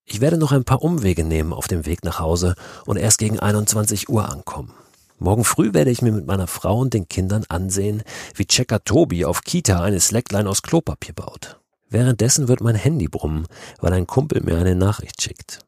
Ich 0.06 0.22
werde 0.22 0.38
noch 0.38 0.52
ein 0.52 0.64
paar 0.64 0.82
Umwege 0.82 1.24
nehmen 1.24 1.54
auf 1.54 1.68
dem 1.68 1.86
Weg 1.86 2.04
nach 2.04 2.20
Hause 2.20 2.56
und 2.86 2.98
erst 2.98 3.18
gegen 3.18 3.40
21 3.40 4.10
Uhr 4.10 4.30
ankommen. 4.30 4.74
Morgen 5.18 5.44
früh 5.44 5.74
werde 5.74 5.92
ich 5.92 6.02
mir 6.02 6.12
mit 6.12 6.26
meiner 6.26 6.48
Frau 6.48 6.80
und 6.80 6.94
den 6.94 7.08
Kindern 7.08 7.46
ansehen, 7.50 8.04
wie 8.36 8.46
Checker 8.46 8.84
Tobi 8.84 9.26
auf 9.26 9.42
Kita 9.42 9.82
eine 9.82 10.00
Slackline 10.00 10.50
aus 10.50 10.62
Klopapier 10.62 11.14
baut. 11.14 11.61
Währenddessen 11.92 12.48
wird 12.48 12.62
mein 12.62 12.76
Handy 12.76 13.10
brummen, 13.10 13.48
weil 13.80 13.92
ein 13.92 14.08
Kumpel 14.08 14.42
mir 14.42 14.58
eine 14.58 14.76
Nachricht 14.76 15.22
schickt. 15.22 15.60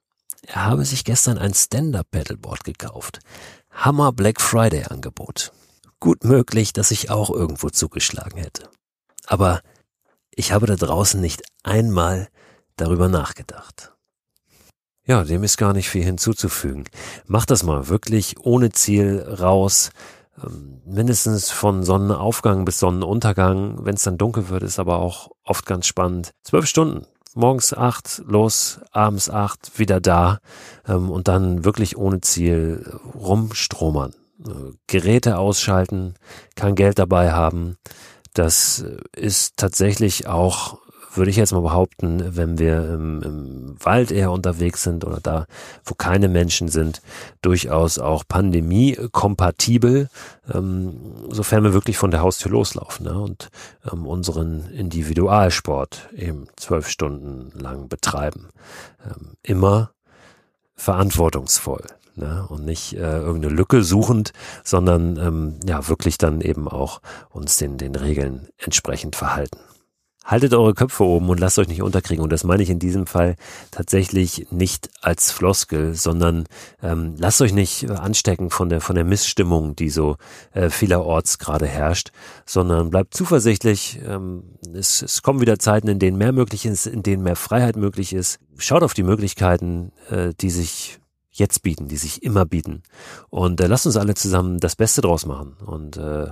Er 0.47 0.65
habe 0.65 0.86
sich 0.86 1.03
gestern 1.03 1.38
ein 1.38 1.53
Stand-Up-Paddleboard 1.53 2.63
gekauft. 2.63 3.19
Hammer 3.69 4.13
Black 4.13 4.39
Friday 4.39 4.86
Angebot. 4.86 5.51
Gut 5.99 6.23
möglich, 6.23 6.71
dass 6.71 6.91
ich 6.91 7.09
auch 7.09 7.29
irgendwo 7.29 7.69
zugeschlagen 7.69 8.38
hätte. 8.38 8.69
Aber 9.25 9.62
ich 10.31 10.53
habe 10.53 10.65
da 10.65 10.75
draußen 10.75 11.19
nicht 11.19 11.43
einmal 11.63 12.29
darüber 12.77 13.09
nachgedacht. 13.09 13.93
Ja, 15.05 15.25
dem 15.25 15.43
ist 15.43 15.57
gar 15.57 15.73
nicht 15.73 15.89
viel 15.89 16.03
hinzuzufügen. 16.03 16.86
Mach 17.25 17.45
das 17.45 17.63
mal 17.63 17.89
wirklich 17.89 18.38
ohne 18.39 18.71
Ziel 18.71 19.21
raus. 19.21 19.91
Ähm, 20.41 20.81
mindestens 20.85 21.51
von 21.51 21.83
Sonnenaufgang 21.83 22.65
bis 22.65 22.79
Sonnenuntergang. 22.79 23.85
Wenn 23.85 23.95
es 23.95 24.03
dann 24.03 24.17
dunkel 24.17 24.49
wird, 24.49 24.63
ist 24.63 24.79
aber 24.79 24.99
auch 24.99 25.31
oft 25.43 25.65
ganz 25.65 25.87
spannend. 25.87 26.31
Zwölf 26.43 26.65
Stunden. 26.65 27.05
Morgens 27.35 27.73
acht, 27.73 28.21
los, 28.25 28.79
abends 28.91 29.29
acht, 29.29 29.79
wieder 29.79 29.99
da 29.99 30.39
ähm, 30.87 31.09
und 31.09 31.27
dann 31.27 31.65
wirklich 31.65 31.97
ohne 31.97 32.21
Ziel 32.21 32.99
rumstromern. 33.15 34.13
Äh, 34.45 34.73
Geräte 34.87 35.37
ausschalten, 35.37 36.13
kein 36.55 36.75
Geld 36.75 36.99
dabei 36.99 37.31
haben. 37.31 37.77
Das 38.33 38.83
ist 39.15 39.57
tatsächlich 39.57 40.27
auch 40.27 40.79
würde 41.15 41.32
ich 41.32 41.38
jetzt 41.38 41.54
mal 41.54 41.62
behaupten, 41.62 42.36
wenn 42.36 42.58
wir 42.58 42.93
im, 42.93 43.21
im 43.21 43.76
Wald 43.84 44.12
eher 44.12 44.32
unterwegs 44.32 44.84
sind 44.84 45.06
oder 45.06 45.19
da, 45.21 45.45
wo 45.86 45.93
keine 45.93 46.28
Menschen 46.28 46.67
sind, 46.67 47.02
durchaus 47.41 47.99
auch 47.99 48.23
pandemie-kompatibel, 48.28 50.10
ähm, 50.54 50.93
sofern 51.30 51.63
wir 51.63 51.73
wirklich 51.73 51.97
von 51.97 52.12
der 52.12 52.21
Haustür 52.21 52.52
loslaufen 52.52 53.06
ne, 53.06 53.19
und 53.19 53.49
ähm, 53.91 54.06
unseren 54.08 54.69
Individualsport 54.71 56.10
eben 56.15 56.47
zwölf 56.56 56.88
Stunden 56.89 57.58
lang 57.60 57.89
betreiben. 57.89 58.49
Ähm, 59.06 59.34
immer 59.43 59.91
verantwortungsvoll. 60.76 61.86
Ne, 62.15 62.45
und 62.47 62.63
nicht 62.63 62.93
äh, 62.93 63.17
irgendeine 63.17 63.56
Lücke 63.56 63.82
suchend, 63.82 64.34
sondern 64.63 65.17
ähm, 65.17 65.60
ja 65.65 65.88
wirklich 65.88 66.19
dann 66.19 66.41
eben 66.41 66.67
auch 66.67 67.02
uns 67.32 67.58
den, 67.58 67.80
den 67.80 67.95
Regeln 67.95 68.49
entsprechend 68.60 69.15
verhalten 69.15 69.58
haltet 70.23 70.53
eure 70.53 70.73
Köpfe 70.73 71.03
oben 71.03 71.29
und 71.29 71.39
lasst 71.39 71.59
euch 71.59 71.67
nicht 71.67 71.81
unterkriegen. 71.81 72.23
Und 72.23 72.31
das 72.31 72.43
meine 72.43 72.63
ich 72.63 72.69
in 72.69 72.79
diesem 72.79 73.07
Fall 73.07 73.36
tatsächlich 73.71 74.47
nicht 74.51 74.89
als 75.01 75.31
Floskel, 75.31 75.95
sondern 75.95 76.45
ähm, 76.81 77.15
lasst 77.17 77.41
euch 77.41 77.53
nicht 77.53 77.89
anstecken 77.89 78.49
von 78.49 78.69
der 78.69 78.81
von 78.81 78.95
der 78.95 79.05
Missstimmung, 79.05 79.75
die 79.75 79.89
so 79.89 80.17
äh, 80.53 80.69
vielerorts 80.69 81.39
gerade 81.39 81.65
herrscht, 81.65 82.12
sondern 82.45 82.89
bleibt 82.89 83.13
zuversichtlich. 83.13 83.99
Ähm, 84.07 84.43
es, 84.73 85.01
es 85.01 85.21
kommen 85.21 85.41
wieder 85.41 85.59
Zeiten, 85.59 85.88
in 85.88 85.99
denen 85.99 86.17
mehr 86.17 86.31
möglich 86.31 86.65
ist, 86.65 86.88
in 86.88 87.03
denen 87.03 87.23
mehr 87.23 87.36
Freiheit 87.36 87.75
möglich 87.75 88.13
ist. 88.13 88.39
Schaut 88.57 88.83
auf 88.83 88.93
die 88.93 89.03
Möglichkeiten, 89.03 89.91
äh, 90.09 90.33
die 90.39 90.49
sich 90.49 90.99
jetzt 91.33 91.63
bieten, 91.63 91.88
die 91.88 91.97
sich 91.97 92.23
immer 92.23 92.45
bieten. 92.45 92.83
Und 93.29 93.59
äh, 93.59 93.67
lasst 93.67 93.86
uns 93.86 93.97
alle 93.97 94.13
zusammen 94.13 94.59
das 94.59 94.75
Beste 94.75 95.01
draus 95.01 95.25
machen. 95.25 95.57
Und 95.65 95.97
äh, 95.97 96.27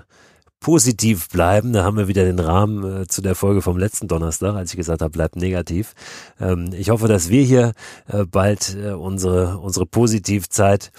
positiv 0.61 1.27
bleiben. 1.27 1.73
Da 1.73 1.83
haben 1.83 1.97
wir 1.97 2.07
wieder 2.07 2.23
den 2.23 2.39
Rahmen 2.39 3.01
äh, 3.01 3.07
zu 3.07 3.21
der 3.21 3.35
Folge 3.35 3.61
vom 3.61 3.77
letzten 3.77 4.07
Donnerstag, 4.07 4.55
als 4.55 4.71
ich 4.71 4.77
gesagt 4.77 5.01
habe, 5.01 5.11
bleibt 5.11 5.35
negativ. 5.35 5.93
Ähm, 6.39 6.69
ich 6.71 6.89
hoffe, 6.91 7.09
dass 7.09 7.29
wir 7.29 7.43
hier 7.43 7.73
äh, 8.07 8.23
bald 8.25 8.77
äh, 8.81 8.91
unsere, 8.91 9.57
unsere 9.57 9.85
Positivzeit 9.85 10.91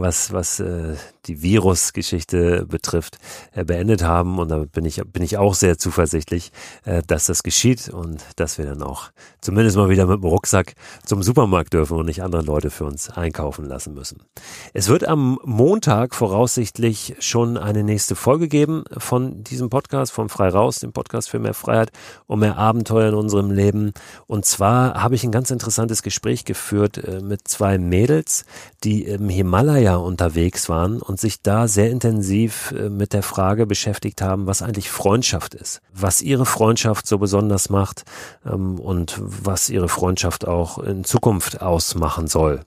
was, 0.00 0.32
was 0.32 0.60
äh, 0.60 0.96
die 1.26 1.42
Virusgeschichte 1.42 2.66
betrifft, 2.66 3.18
äh, 3.52 3.64
beendet 3.64 4.02
haben. 4.02 4.38
Und 4.38 4.48
da 4.50 4.64
bin 4.70 4.84
ich, 4.84 5.00
bin 5.12 5.22
ich 5.22 5.38
auch 5.38 5.54
sehr 5.54 5.78
zuversichtlich, 5.78 6.52
äh, 6.84 7.02
dass 7.06 7.26
das 7.26 7.42
geschieht 7.42 7.88
und 7.88 8.22
dass 8.36 8.58
wir 8.58 8.64
dann 8.64 8.82
auch 8.82 9.10
zumindest 9.40 9.76
mal 9.76 9.88
wieder 9.88 10.06
mit 10.06 10.22
dem 10.22 10.28
Rucksack 10.28 10.74
zum 11.04 11.22
Supermarkt 11.22 11.72
dürfen 11.72 11.96
und 11.96 12.06
nicht 12.06 12.22
andere 12.22 12.42
Leute 12.42 12.70
für 12.70 12.84
uns 12.84 13.10
einkaufen 13.10 13.66
lassen 13.66 13.94
müssen. 13.94 14.22
Es 14.72 14.88
wird 14.88 15.06
am 15.06 15.38
Montag 15.44 16.14
voraussichtlich 16.14 17.16
schon 17.20 17.56
eine 17.56 17.84
nächste 17.84 18.16
Folge 18.16 18.48
geben 18.48 18.84
von 18.96 19.44
diesem 19.44 19.70
Podcast, 19.70 20.12
von 20.12 20.28
Frei 20.28 20.48
Raus, 20.48 20.80
dem 20.80 20.92
Podcast 20.92 21.30
für 21.30 21.38
mehr 21.38 21.54
Freiheit 21.54 21.92
und 22.26 22.40
mehr 22.40 22.56
Abenteuer 22.56 23.10
in 23.10 23.14
unserem 23.14 23.50
Leben. 23.50 23.92
Und 24.26 24.44
zwar 24.44 25.02
habe 25.02 25.14
ich 25.14 25.24
ein 25.24 25.32
ganz 25.32 25.50
interessantes 25.50 26.02
Gespräch 26.02 26.44
geführt 26.44 26.98
äh, 26.98 27.20
mit 27.20 27.46
zwei 27.46 27.78
Mädels, 27.78 28.44
die 28.82 29.04
im 29.04 29.28
Himalaya 29.28 29.81
Himalaya 29.82 29.96
unterwegs 29.96 30.68
waren 30.68 31.00
und 31.00 31.18
sich 31.18 31.42
da 31.42 31.66
sehr 31.66 31.90
intensiv 31.90 32.72
äh, 32.76 32.88
mit 32.88 33.12
der 33.12 33.22
Frage 33.22 33.66
beschäftigt 33.66 34.22
haben, 34.22 34.46
was 34.46 34.62
eigentlich 34.62 34.90
Freundschaft 34.90 35.54
ist, 35.54 35.80
was 35.92 36.22
ihre 36.22 36.46
Freundschaft 36.46 37.06
so 37.06 37.18
besonders 37.18 37.68
macht 37.68 38.04
ähm, 38.46 38.78
und 38.78 39.18
was 39.20 39.68
ihre 39.68 39.88
Freundschaft 39.88 40.46
auch 40.46 40.78
in 40.78 41.04
Zukunft 41.04 41.60
ausmachen 41.62 42.28
soll, 42.28 42.60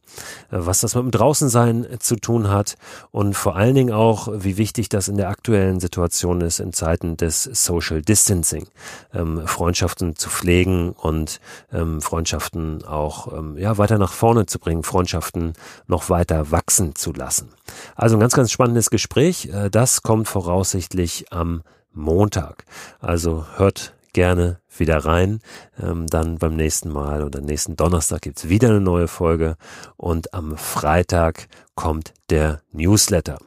äh, 0.52 0.58
was 0.60 0.82
das 0.82 0.96
mit 0.96 1.04
dem 1.04 1.12
Draußensein 1.12 1.88
zu 2.00 2.18
tun 2.18 2.50
hat 2.50 2.76
und 3.12 3.36
vor 3.36 3.56
allen 3.56 3.76
Dingen 3.76 3.94
auch, 3.94 4.28
wie 4.34 4.58
wichtig 4.58 4.90
das 4.90 5.08
in 5.08 5.18
der 5.18 5.30
aktuellen 5.30 5.80
Situation 5.80 6.42
ist 6.42 6.60
in 6.60 6.74
Zeiten 6.74 7.18
des 7.18 7.44
Social 7.44 8.02
Distancing, 8.02 8.68
ähm, 9.14 9.48
Freundschaften 9.48 10.16
zu 10.16 10.30
pflegen 10.30 10.92
und 10.92 11.40
ähm, 11.72 12.02
Freundschaften 12.02 12.84
auch 12.86 13.28
ja 13.56 13.78
weiter 13.78 13.98
nach 13.98 14.12
vorne 14.12 14.46
zu 14.46 14.60
bringen, 14.60 14.84
Freundschaften 14.84 15.54
noch 15.88 16.10
weiter 16.10 16.52
wachsen 16.52 16.95
zu 16.96 17.14
lassen. 17.14 17.50
Also 17.96 18.18
ein 18.18 18.20
ganz, 18.20 18.34
ganz 18.34 18.52
spannendes 18.52 18.90
Gespräch. 18.90 19.48
Äh, 19.48 19.70
das 19.70 20.02
kommt 20.02 20.28
voraussichtlich 20.28 21.32
am 21.32 21.64
Montag. 21.92 22.66
Also 23.00 23.46
hört 23.56 23.94
gerne 24.14 24.60
wieder 24.78 24.98
rein. 25.00 25.42
Ähm, 25.82 26.08
dann 26.08 26.38
beim 26.38 26.56
nächsten 26.56 26.90
Mal 26.90 27.24
oder 27.24 27.42
nächsten 27.42 27.76
Donnerstag 27.76 28.22
gibt's 28.22 28.48
wieder 28.50 28.70
eine 28.70 28.82
neue 28.82 29.08
Folge 29.08 29.58
und 29.98 30.34
am 30.34 30.58
Freitag 30.58 31.48
kommt 31.76 32.14
der 32.30 32.62
Newsletter. 32.72 33.40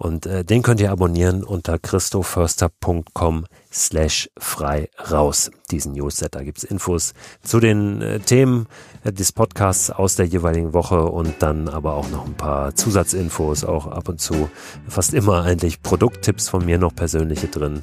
Und 0.00 0.24
äh, 0.24 0.46
den 0.46 0.62
könnt 0.62 0.80
ihr 0.80 0.90
abonnieren 0.92 1.44
unter 1.44 1.78
christoförster.com 1.78 3.44
slash 3.70 4.30
frei 4.38 4.88
raus. 5.10 5.50
Diesen 5.70 5.92
Newsletter 5.92 6.42
gibt's 6.42 6.64
Infos 6.64 7.12
zu 7.42 7.60
den 7.60 8.00
äh, 8.00 8.18
Themen 8.18 8.66
äh, 9.04 9.12
des 9.12 9.32
Podcasts 9.32 9.90
aus 9.90 10.16
der 10.16 10.24
jeweiligen 10.24 10.72
Woche 10.72 11.04
und 11.04 11.34
dann 11.40 11.68
aber 11.68 11.96
auch 11.96 12.08
noch 12.08 12.24
ein 12.24 12.32
paar 12.32 12.74
Zusatzinfos, 12.74 13.64
auch 13.64 13.88
ab 13.88 14.08
und 14.08 14.22
zu 14.22 14.48
fast 14.88 15.12
immer 15.12 15.42
eigentlich 15.44 15.82
Produkttipps 15.82 16.48
von 16.48 16.64
mir 16.64 16.78
noch 16.78 16.94
persönliche 16.94 17.48
drin. 17.48 17.82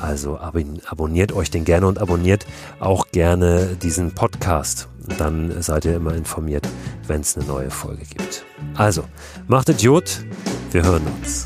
Also 0.00 0.38
ab 0.38 0.56
abonniert 0.86 1.30
euch 1.30 1.52
den 1.52 1.64
gerne 1.64 1.86
und 1.86 2.00
abonniert 2.00 2.44
auch 2.80 3.06
gerne 3.12 3.76
diesen 3.80 4.16
Podcast. 4.16 4.88
Dann 5.16 5.62
seid 5.62 5.84
ihr 5.84 5.94
immer 5.94 6.14
informiert, 6.14 6.68
wenn 7.06 7.20
es 7.20 7.36
eine 7.36 7.46
neue 7.46 7.70
Folge 7.70 8.02
gibt. 8.04 8.44
Also, 8.74 9.04
macht 9.46 9.68
Idiot, 9.68 10.24
wir 10.74 10.82
hören 10.82 11.06
uns. 11.20 11.44